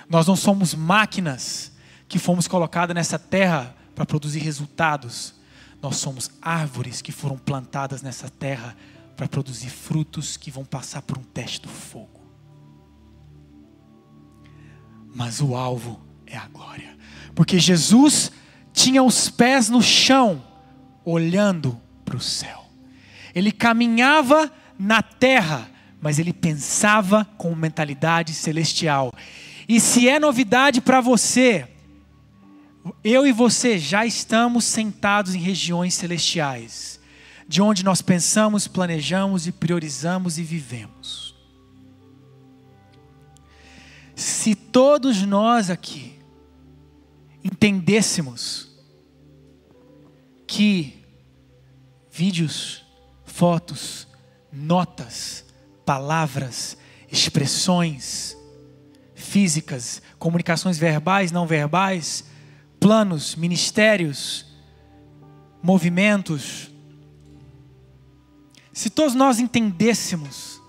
[0.09, 1.71] Nós não somos máquinas
[2.07, 5.35] que fomos colocadas nessa terra para produzir resultados.
[5.81, 8.75] Nós somos árvores que foram plantadas nessa terra
[9.15, 12.21] para produzir frutos que vão passar por um teste do fogo.
[15.13, 16.97] Mas o alvo é a glória.
[17.33, 18.31] Porque Jesus
[18.73, 20.43] tinha os pés no chão,
[21.03, 22.65] olhando para o céu.
[23.33, 25.69] Ele caminhava na terra,
[25.99, 29.13] mas ele pensava com mentalidade celestial.
[29.67, 31.67] E se é novidade para você,
[33.03, 36.99] eu e você já estamos sentados em regiões celestiais,
[37.47, 41.35] de onde nós pensamos, planejamos e priorizamos e vivemos.
[44.15, 46.19] Se todos nós aqui
[47.43, 48.69] entendêssemos
[50.45, 51.03] que
[52.11, 52.83] vídeos,
[53.25, 54.07] fotos,
[54.51, 55.45] notas,
[55.85, 56.77] palavras,
[57.11, 58.37] expressões
[59.15, 62.25] físicas, comunicações verbais, não verbais,
[62.81, 64.43] planos, ministérios,
[65.61, 66.71] movimentos.
[68.73, 70.59] Se todos nós entendêssemos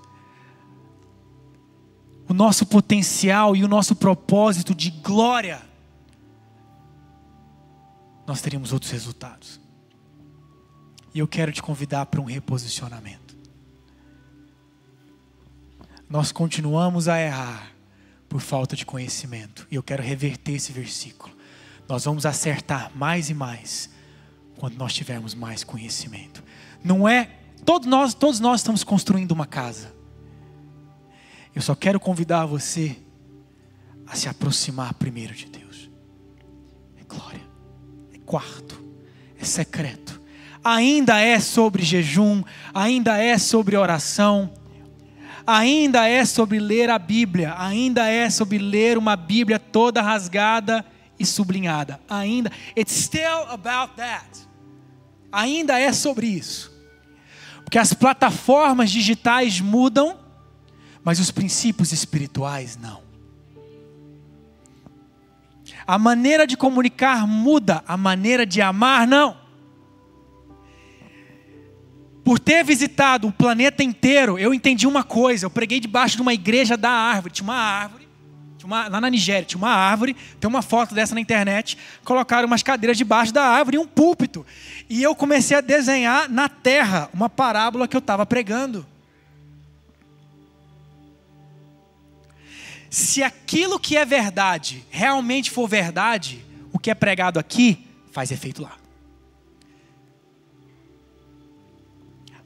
[2.29, 5.63] o nosso potencial e o nosso propósito de glória,
[8.27, 9.59] nós teríamos outros resultados.
[11.15, 13.35] E eu quero te convidar para um reposicionamento.
[16.11, 17.73] Nós continuamos a errar
[18.29, 19.67] por falta de conhecimento.
[19.71, 21.32] E eu quero reverter esse versículo.
[21.93, 23.91] Nós vamos acertar mais e mais
[24.59, 26.43] quando nós tivermos mais conhecimento.
[26.83, 27.29] Não é
[27.67, 29.95] todos nós, todos nós estamos construindo uma casa.
[31.55, 32.97] Eu só quero convidar você
[34.07, 35.91] a se aproximar primeiro de Deus.
[36.99, 37.43] É glória,
[38.15, 38.83] é quarto,
[39.39, 40.19] é secreto.
[40.65, 44.51] Ainda é sobre jejum, ainda é sobre oração,
[45.47, 50.83] ainda é sobre ler a Bíblia, ainda é sobre ler uma Bíblia toda rasgada
[51.23, 52.01] e sublinhada.
[52.09, 54.27] Ainda, it's still about that.
[55.31, 56.71] Ainda é sobre isso.
[57.65, 60.19] Porque as plataformas digitais mudam,
[61.03, 63.01] mas os princípios espirituais não.
[65.87, 69.41] A maneira de comunicar muda, a maneira de amar não.
[72.23, 75.47] Por ter visitado o planeta inteiro, eu entendi uma coisa.
[75.47, 77.35] Eu preguei debaixo de uma igreja da árvore.
[77.35, 78.02] Tinha uma árvore
[78.67, 82.63] uma, lá na Nigéria tinha uma árvore, tem uma foto dessa na internet, colocaram umas
[82.63, 84.47] cadeiras debaixo da árvore e um púlpito.
[84.89, 88.87] E eu comecei a desenhar na terra uma parábola que eu estava pregando.
[92.91, 98.63] Se aquilo que é verdade realmente for verdade, o que é pregado aqui faz efeito
[98.63, 98.77] lá.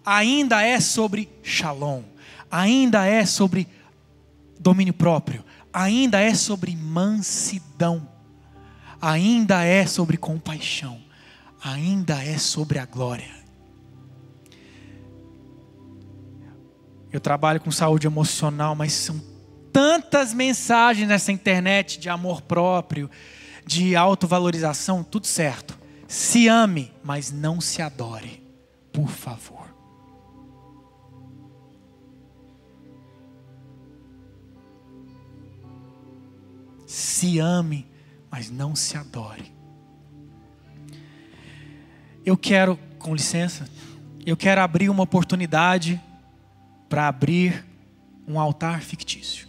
[0.05, 2.05] Ainda é sobre shalom,
[2.49, 3.67] ainda é sobre
[4.59, 5.45] domínio próprio,
[5.77, 8.09] ainda é sobre mansidão,
[8.99, 10.99] ainda é sobre compaixão,
[11.63, 13.29] ainda é sobre a glória.
[17.13, 19.23] Eu trabalho com saúde emocional, mas são
[19.71, 23.11] tantas mensagens nessa internet de amor próprio,
[23.67, 25.79] de autovalorização, tudo certo.
[26.09, 28.43] Se ame, mas não se adore,
[28.91, 29.76] por favor.
[36.97, 37.87] Se ame,
[38.31, 39.53] mas não se adore.
[42.25, 43.69] Eu quero, com licença,
[44.25, 46.01] eu quero abrir uma oportunidade
[46.89, 47.67] para abrir
[48.27, 49.47] um altar fictício.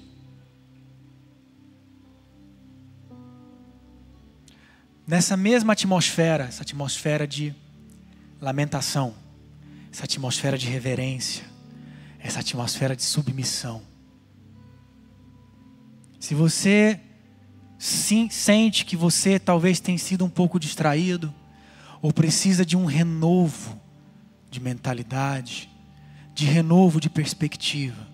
[5.08, 7.56] Nessa mesma atmosfera, essa atmosfera de
[8.42, 9.16] lamentação,
[9.90, 11.46] essa atmosfera de reverência,
[12.20, 13.82] essa atmosfera de submissão.
[16.20, 17.00] Se você
[17.78, 21.34] sim, sente que você talvez tenha sido um pouco distraído,
[22.02, 23.80] ou precisa de um renovo
[24.50, 25.70] de mentalidade,
[26.34, 28.08] de renovo de perspectiva.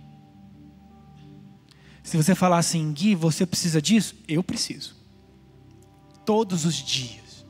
[2.03, 4.16] Se você falar assim, Gui, você precisa disso?
[4.28, 4.95] Eu preciso.
[6.26, 7.45] Todos os dias.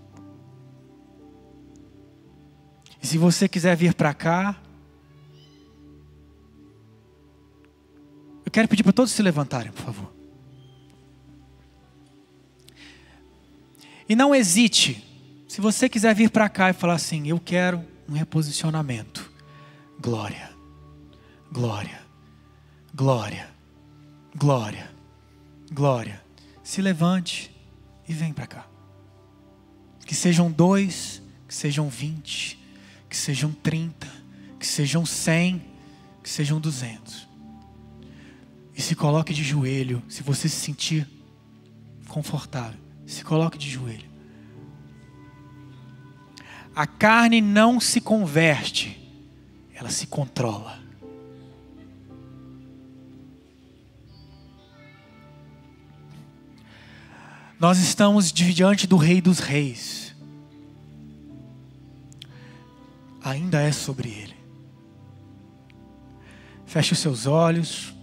[3.02, 4.62] E se você quiser vir para cá,
[8.46, 10.13] eu quero pedir para todos se levantarem, por favor.
[14.08, 15.04] E não hesite.
[15.48, 19.32] Se você quiser vir para cá e falar assim, eu quero um reposicionamento.
[20.02, 20.52] Glória,
[21.52, 22.02] glória,
[22.94, 23.50] glória,
[24.36, 24.92] glória,
[25.72, 26.22] glória.
[26.64, 27.52] Se levante
[28.08, 28.68] e vem para cá.
[30.06, 32.60] Que sejam dois, que sejam vinte,
[33.10, 34.12] que sejam trinta,
[34.60, 35.64] que sejam cem,
[36.22, 37.28] que sejam duzentos.
[38.76, 41.08] E se coloque de joelho, se você se sentir
[42.08, 42.83] confortável.
[43.06, 44.10] Se coloque de joelho.
[46.76, 49.00] A carne não se converte,
[49.76, 50.82] ela se controla.
[57.60, 60.14] Nós estamos diante do Rei dos Reis.
[63.24, 64.36] Ainda é sobre ele.
[66.66, 67.94] Feche os seus olhos.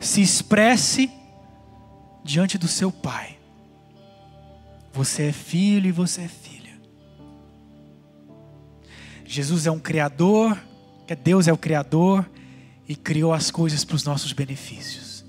[0.00, 1.08] Se expresse
[2.24, 3.37] diante do seu Pai.
[4.98, 6.76] Você é filho e você é filha.
[9.24, 10.60] Jesus é um criador,
[11.22, 12.28] Deus é o criador
[12.88, 15.24] e criou as coisas para os nossos benefícios.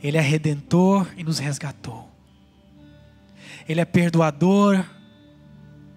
[0.00, 2.08] Ele é redentor e nos resgatou.
[3.68, 4.86] Ele é perdoador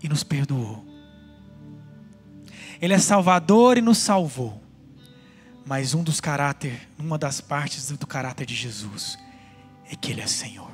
[0.02, 0.84] e nos perdoou.
[2.82, 4.60] Ele é salvador e nos salvou.
[5.68, 9.20] Mas um dos caráter, uma das partes do caráter de Jesus
[9.88, 10.73] é que ele é Senhor.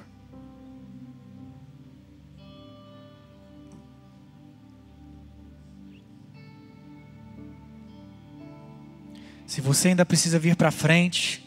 [9.49, 11.43] Se você ainda precisa vir para frente,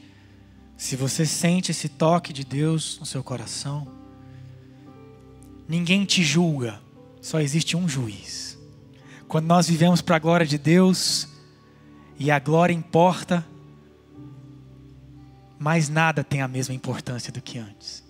[0.77, 3.87] se você sente esse toque de Deus no seu coração,
[5.69, 6.81] ninguém te julga,
[7.21, 8.59] só existe um juiz.
[9.29, 11.29] Quando nós vivemos para a glória de Deus
[12.19, 13.47] e a glória importa,
[15.57, 18.02] mais nada tem a mesma importância do que antes.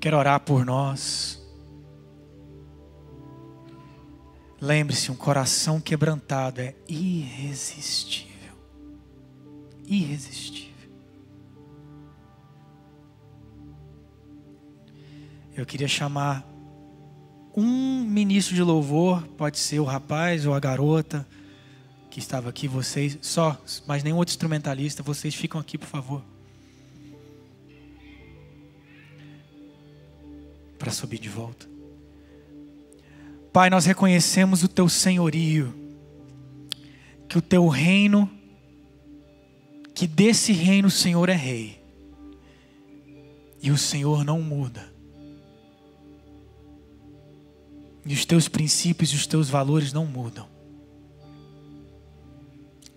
[0.00, 1.38] Quero orar por nós.
[4.58, 8.54] Lembre-se, um coração quebrantado é irresistível.
[9.86, 10.70] Irresistível.
[15.54, 16.46] Eu queria chamar
[17.54, 21.26] um ministro de louvor, pode ser o rapaz ou a garota
[22.10, 26.29] que estava aqui, vocês, só, mas nenhum outro instrumentalista, vocês ficam aqui, por favor.
[30.80, 31.68] Para subir de volta.
[33.52, 35.74] Pai, nós reconhecemos o teu senhorio,
[37.28, 38.30] que o teu reino,
[39.94, 41.78] que desse reino o Senhor é rei,
[43.62, 44.90] e o Senhor não muda.
[48.06, 50.48] E os teus princípios e os teus valores não mudam.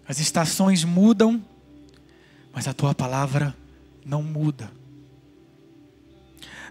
[0.08, 1.44] As estações mudam,
[2.54, 3.54] mas a tua palavra
[4.06, 4.72] não muda.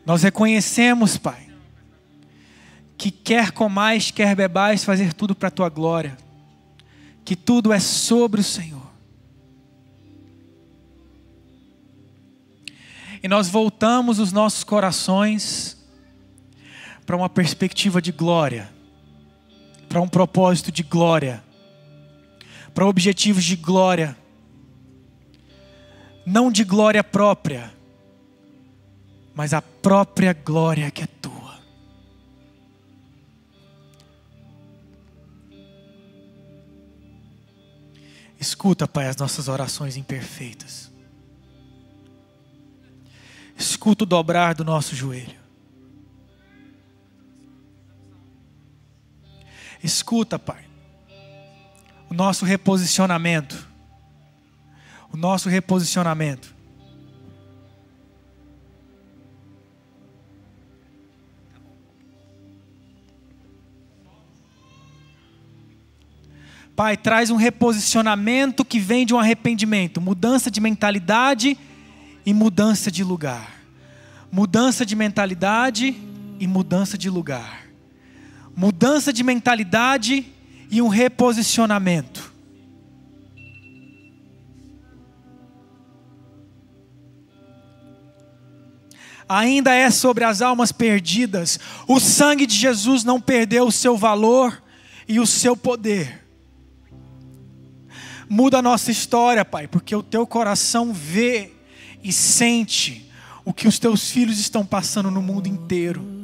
[0.04, 1.48] Nós reconhecemos, Pai,
[2.98, 6.16] que quer comais, quer bebais, fazer tudo para a tua glória,
[7.24, 8.90] que tudo é sobre o Senhor.
[13.22, 15.78] E nós voltamos os nossos corações
[17.06, 18.68] para uma perspectiva de glória,
[19.88, 21.42] para um propósito de glória,
[22.74, 24.16] para objetivos de glória,
[26.26, 27.72] não de glória própria,
[29.34, 31.60] mas a própria glória que é tua.
[38.38, 40.90] Escuta, Pai, as nossas orações imperfeitas.
[43.56, 45.40] Escuta o dobrar do nosso joelho.
[49.82, 50.64] Escuta, Pai,
[52.10, 53.70] o nosso reposicionamento.
[55.12, 56.61] O nosso reposicionamento
[66.74, 71.58] Pai, traz um reposicionamento que vem de um arrependimento, mudança de mentalidade
[72.24, 73.62] e mudança de lugar.
[74.30, 75.94] Mudança de mentalidade
[76.40, 77.66] e mudança de lugar.
[78.56, 80.26] Mudança de mentalidade
[80.70, 82.32] e um reposicionamento.
[89.28, 91.60] Ainda é sobre as almas perdidas.
[91.86, 94.62] O sangue de Jesus não perdeu o seu valor
[95.06, 96.21] e o seu poder.
[98.34, 101.52] Muda a nossa história, Pai, porque o teu coração vê
[102.02, 103.06] e sente
[103.44, 106.21] o que os teus filhos estão passando no mundo inteiro.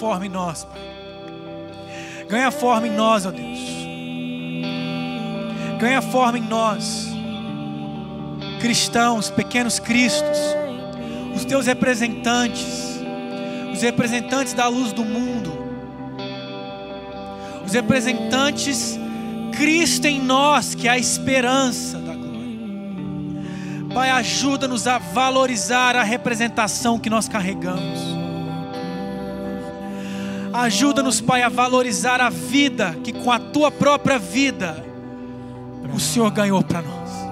[0.00, 0.80] Forma em nós, Pai.
[2.26, 3.60] Ganha forma em nós, ó Deus.
[5.78, 7.08] Ganha forma em nós,
[8.60, 10.38] cristãos, pequenos cristos,
[11.36, 12.98] os teus representantes,
[13.72, 15.52] os representantes da luz do mundo,
[17.66, 18.98] os representantes
[19.52, 22.58] Cristo em nós, que é a esperança da glória.
[23.92, 28.19] Pai, ajuda-nos a valorizar a representação que nós carregamos.
[30.52, 34.84] Ajuda-nos, Pai, a valorizar a vida que com a tua própria vida
[35.94, 37.29] o Senhor ganhou para nós.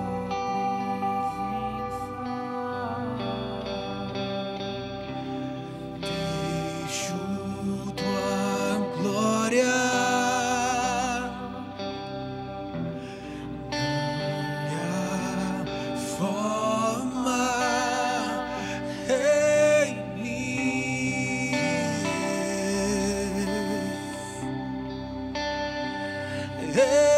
[26.74, 27.17] hey.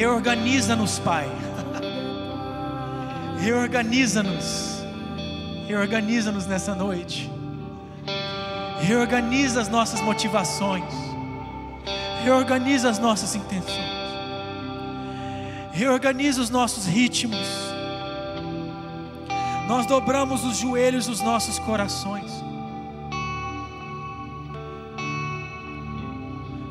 [0.00, 1.28] Reorganiza-nos, Pai.
[3.38, 4.80] Reorganiza-nos.
[5.68, 7.30] Reorganiza-nos nessa noite.
[8.80, 10.90] Reorganiza as nossas motivações.
[12.24, 14.00] Reorganiza as nossas intenções
[15.72, 17.46] reorganiza os nossos ritmos.
[19.68, 22.30] Nós dobramos os joelhos dos nossos corações.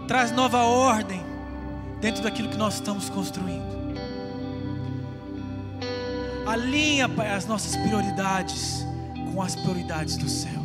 [0.08, 1.29] Traz nova ordem
[2.00, 3.80] dentro daquilo que nós estamos construindo.
[6.46, 8.86] Alinha, Pai, as nossas prioridades
[9.34, 10.60] com as prioridades do céu.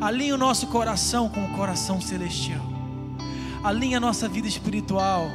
[0.00, 2.64] Alinha o nosso coração com o coração celestial.
[3.62, 5.28] Alinha a nossa vida espiritual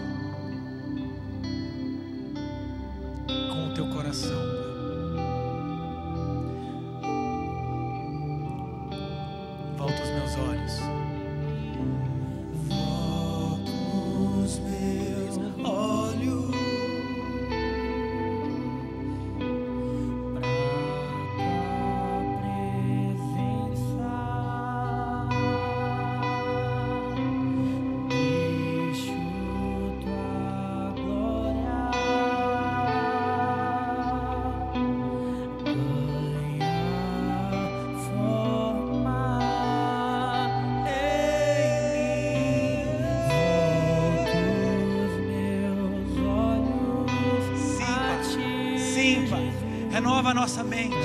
[50.03, 50.97] Renova a nossa mente,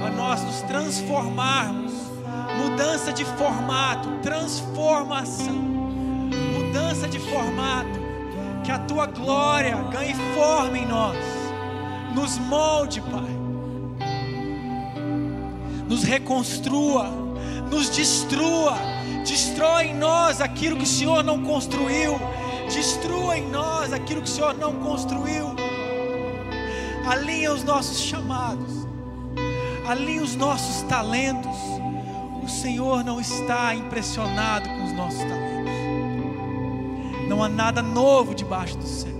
[0.00, 1.92] para nós nos transformarmos.
[2.56, 8.00] Mudança de formato, transformação, mudança de formato.
[8.64, 11.16] Que a tua glória ganhe forma em nós,
[12.16, 13.38] nos molde, Pai
[15.88, 17.08] nos reconstrua,
[17.70, 18.76] nos destrua,
[19.24, 22.20] destrói em nós aquilo que o Senhor não construiu,
[22.66, 25.57] destrua em nós aquilo que o Senhor não construiu.
[27.08, 28.86] Alinha os nossos chamados,
[29.88, 31.56] alinha os nossos talentos.
[32.42, 35.72] O Senhor não está impressionado com os nossos talentos.
[37.28, 39.17] Não há nada novo debaixo do céu.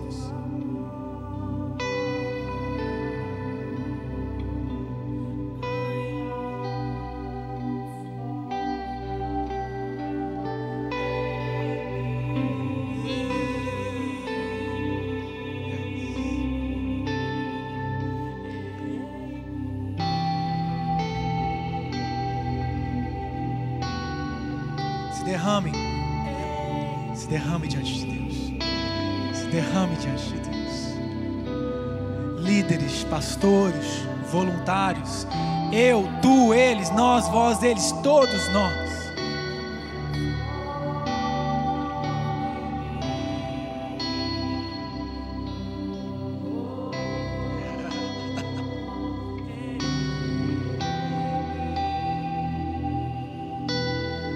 [37.49, 38.99] Nós, vós, eles, todos nós.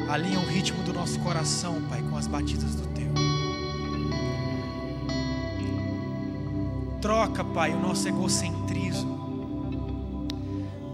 [0.08, 3.12] alinha o ritmo do nosso coração, Pai, com as batidas do Teu.
[7.00, 8.61] Troca, Pai, o nosso egocentrismo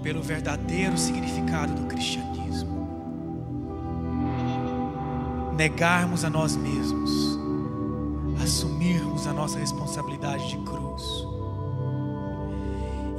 [0.09, 2.89] pelo verdadeiro significado do cristianismo.
[5.55, 7.39] Negarmos a nós mesmos,
[8.43, 11.02] assumirmos a nossa responsabilidade de cruz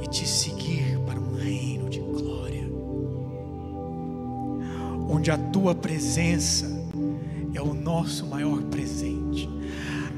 [0.02, 2.68] e te seguir para um reino de glória
[5.08, 6.66] onde a tua presença
[7.54, 9.48] é o nosso maior presente.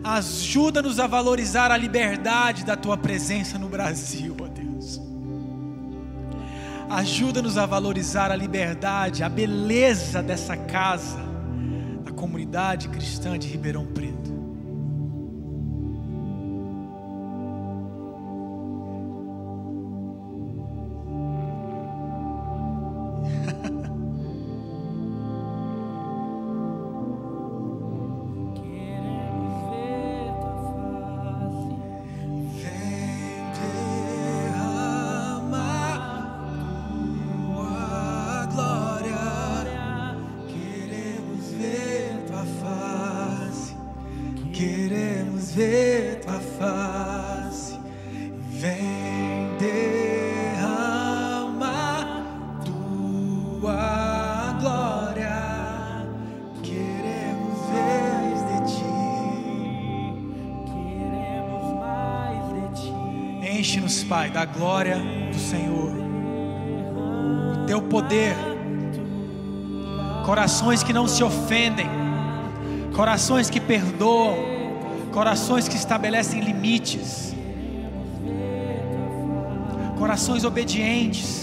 [0.02, 4.41] Ajuda-nos a valorizar a liberdade da tua presença no Brasil.
[6.92, 11.18] Ajuda-nos a valorizar a liberdade, a beleza dessa casa,
[12.04, 14.11] da comunidade cristã de Ribeirão Preto.
[64.12, 64.98] Pai, da glória
[65.32, 65.90] do Senhor,
[67.62, 68.36] o teu poder,
[70.22, 71.88] corações que não se ofendem,
[72.94, 74.36] corações que perdoam,
[75.12, 77.34] corações que estabelecem limites,
[79.98, 81.41] corações obedientes.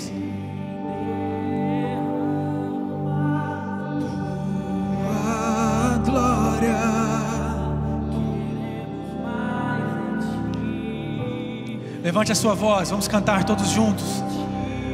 [12.20, 14.22] Levante a sua voz, vamos cantar todos juntos.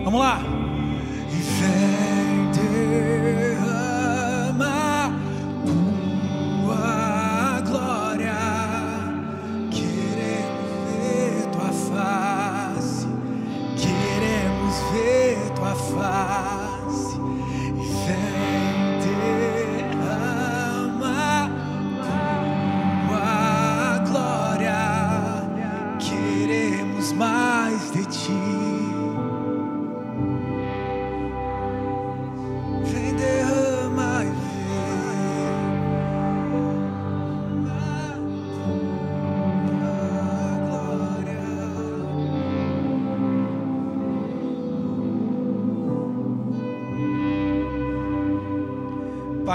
[0.03, 0.55] Vamos lá.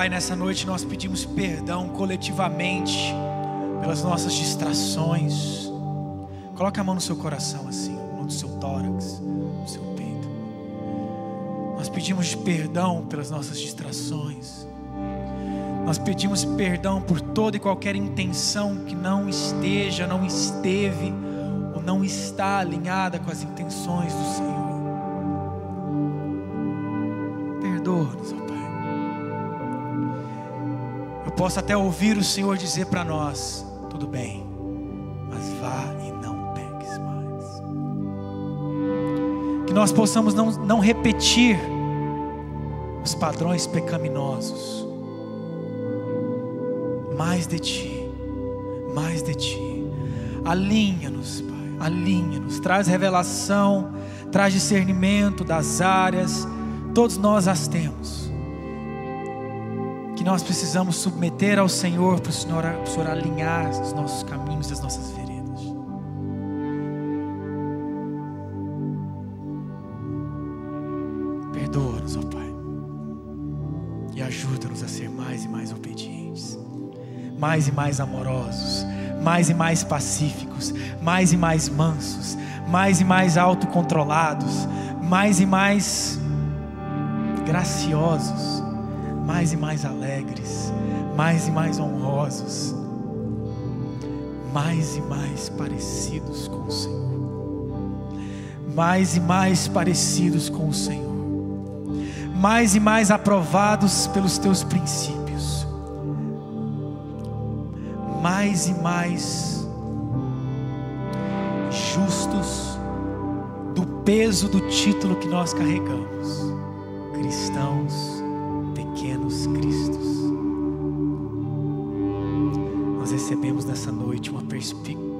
[0.00, 3.12] Pai, nessa noite nós pedimos perdão coletivamente
[3.82, 5.70] pelas nossas distrações.
[6.56, 10.26] Coloca a mão no seu coração assim, no seu tórax, no seu peito.
[11.76, 14.66] Nós pedimos perdão pelas nossas distrações.
[15.84, 21.12] Nós pedimos perdão por toda e qualquer intenção que não esteja, não esteve
[21.80, 24.59] corpo não está alinhada com as intenções do Senhor.
[31.40, 34.46] Eu posso até ouvir o Senhor dizer para nós: tudo bem,
[35.30, 37.62] mas vá e não peques mais.
[39.66, 41.58] Que nós possamos não, não repetir
[43.02, 44.86] os padrões pecaminosos.
[47.16, 48.06] Mais de Ti,
[48.94, 49.90] mais de Ti.
[50.44, 52.60] Alinha-nos, Pai, alinha-nos.
[52.60, 53.94] Traz revelação,
[54.30, 56.46] traz discernimento das áreas,
[56.92, 58.19] todos nós as temos.
[60.20, 64.22] Que nós precisamos submeter ao Senhor para o Senhor, para o Senhor alinhar os nossos
[64.22, 65.60] caminhos, as nossas veredas.
[71.54, 72.52] Perdoa-nos, ó Pai
[74.14, 76.58] e ajuda-nos a ser mais e mais obedientes,
[77.38, 78.84] mais e mais amorosos,
[79.22, 82.36] mais e mais pacíficos, mais e mais mansos,
[82.68, 84.68] mais e mais autocontrolados,
[85.02, 86.20] mais e mais
[87.46, 88.49] graciosos,
[89.40, 90.70] mais e mais alegres,
[91.16, 92.74] mais e mais honrosos,
[94.52, 97.72] mais e mais parecidos com o Senhor,
[98.74, 101.08] mais e mais parecidos com o Senhor.
[102.36, 105.66] Mais e mais aprovados pelos teus princípios,
[108.22, 109.66] mais e mais
[111.70, 112.78] justos
[113.74, 116.19] do peso do título que nós carregamos,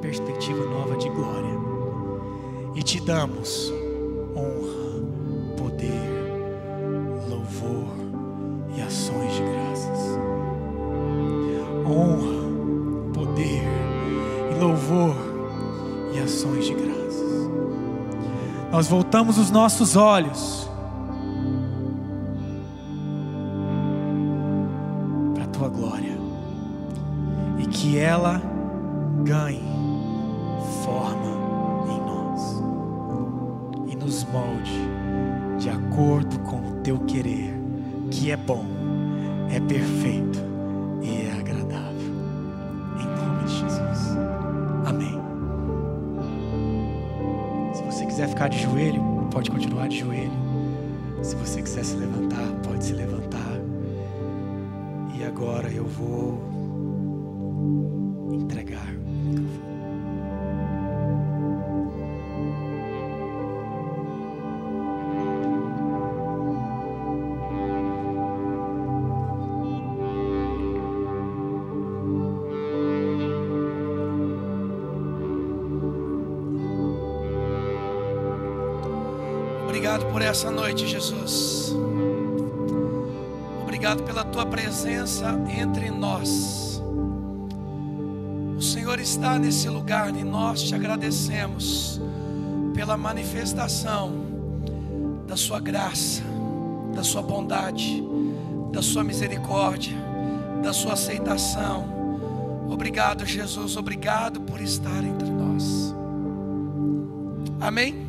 [0.02, 1.58] perspectiva nova de glória
[2.74, 3.72] e te damos
[4.36, 5.02] honra,
[5.56, 7.88] poder, louvor
[8.76, 9.98] e ações de graças.
[11.86, 13.64] Honra, poder
[14.50, 15.16] e louvor
[16.14, 17.50] e ações de graças.
[18.70, 20.59] Nós voltamos os nossos olhos
[79.90, 81.74] Obrigado por essa noite, Jesus.
[83.60, 86.80] Obrigado pela tua presença entre nós.
[88.56, 92.00] O Senhor está nesse lugar e nós te agradecemos
[92.72, 94.12] pela manifestação
[95.26, 96.22] da sua graça,
[96.94, 98.00] da sua bondade,
[98.70, 99.96] da sua misericórdia,
[100.62, 101.84] da sua aceitação.
[102.70, 103.76] Obrigado, Jesus.
[103.76, 105.92] Obrigado por estar entre nós.
[107.60, 108.06] Amém.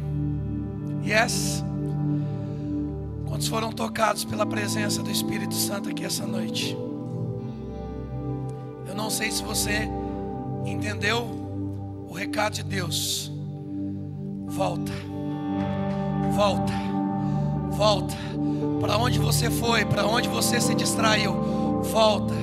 [1.04, 1.64] Yes.
[3.42, 6.78] Quantos foram tocados pela presença do Espírito Santo aqui essa noite?
[8.88, 9.90] Eu não sei se você
[10.64, 11.28] entendeu
[12.08, 13.32] o recado de Deus.
[14.46, 14.92] Volta,
[16.36, 16.72] volta,
[17.72, 18.14] volta.
[18.80, 21.34] Para onde você foi, para onde você se distraiu,
[21.82, 22.36] volta.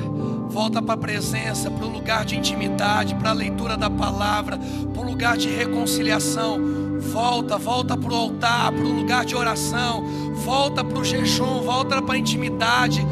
[0.49, 5.01] Volta para a presença, para o lugar de intimidade, para a leitura da palavra, para
[5.01, 6.59] o lugar de reconciliação.
[6.99, 10.28] Volta, volta para o altar, para o lugar de oração.
[10.44, 13.06] Volta para o jejum, volta para a intimidade.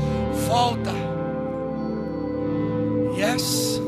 [0.47, 0.93] Volta.
[3.17, 3.81] Yes.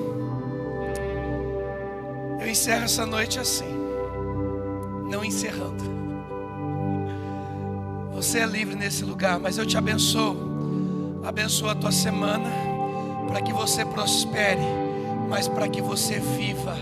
[2.40, 3.68] Eu encerro essa noite assim,
[5.10, 5.84] não encerrando.
[8.14, 10.34] Você é livre nesse lugar, mas eu te abençoo.
[11.24, 12.50] Abençoa a tua semana,
[13.26, 14.62] para que você prospere,
[15.28, 16.74] mas para que você viva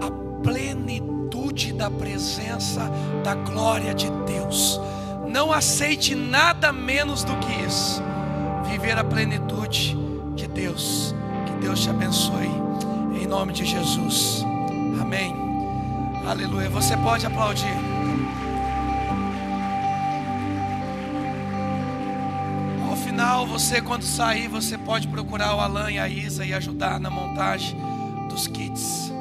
[0.00, 2.90] a plenitude da presença
[3.22, 4.80] da glória de Deus.
[5.34, 8.00] Não aceite nada menos do que isso.
[8.70, 9.96] Viver a plenitude
[10.36, 11.12] de Deus.
[11.44, 12.48] Que Deus te abençoe.
[13.20, 14.44] Em nome de Jesus.
[15.00, 15.34] Amém.
[16.24, 16.70] Aleluia.
[16.70, 17.74] Você pode aplaudir.
[22.88, 27.00] Ao final, você quando sair, você pode procurar o Alan e a Isa e ajudar
[27.00, 27.76] na montagem
[28.28, 29.13] dos kits.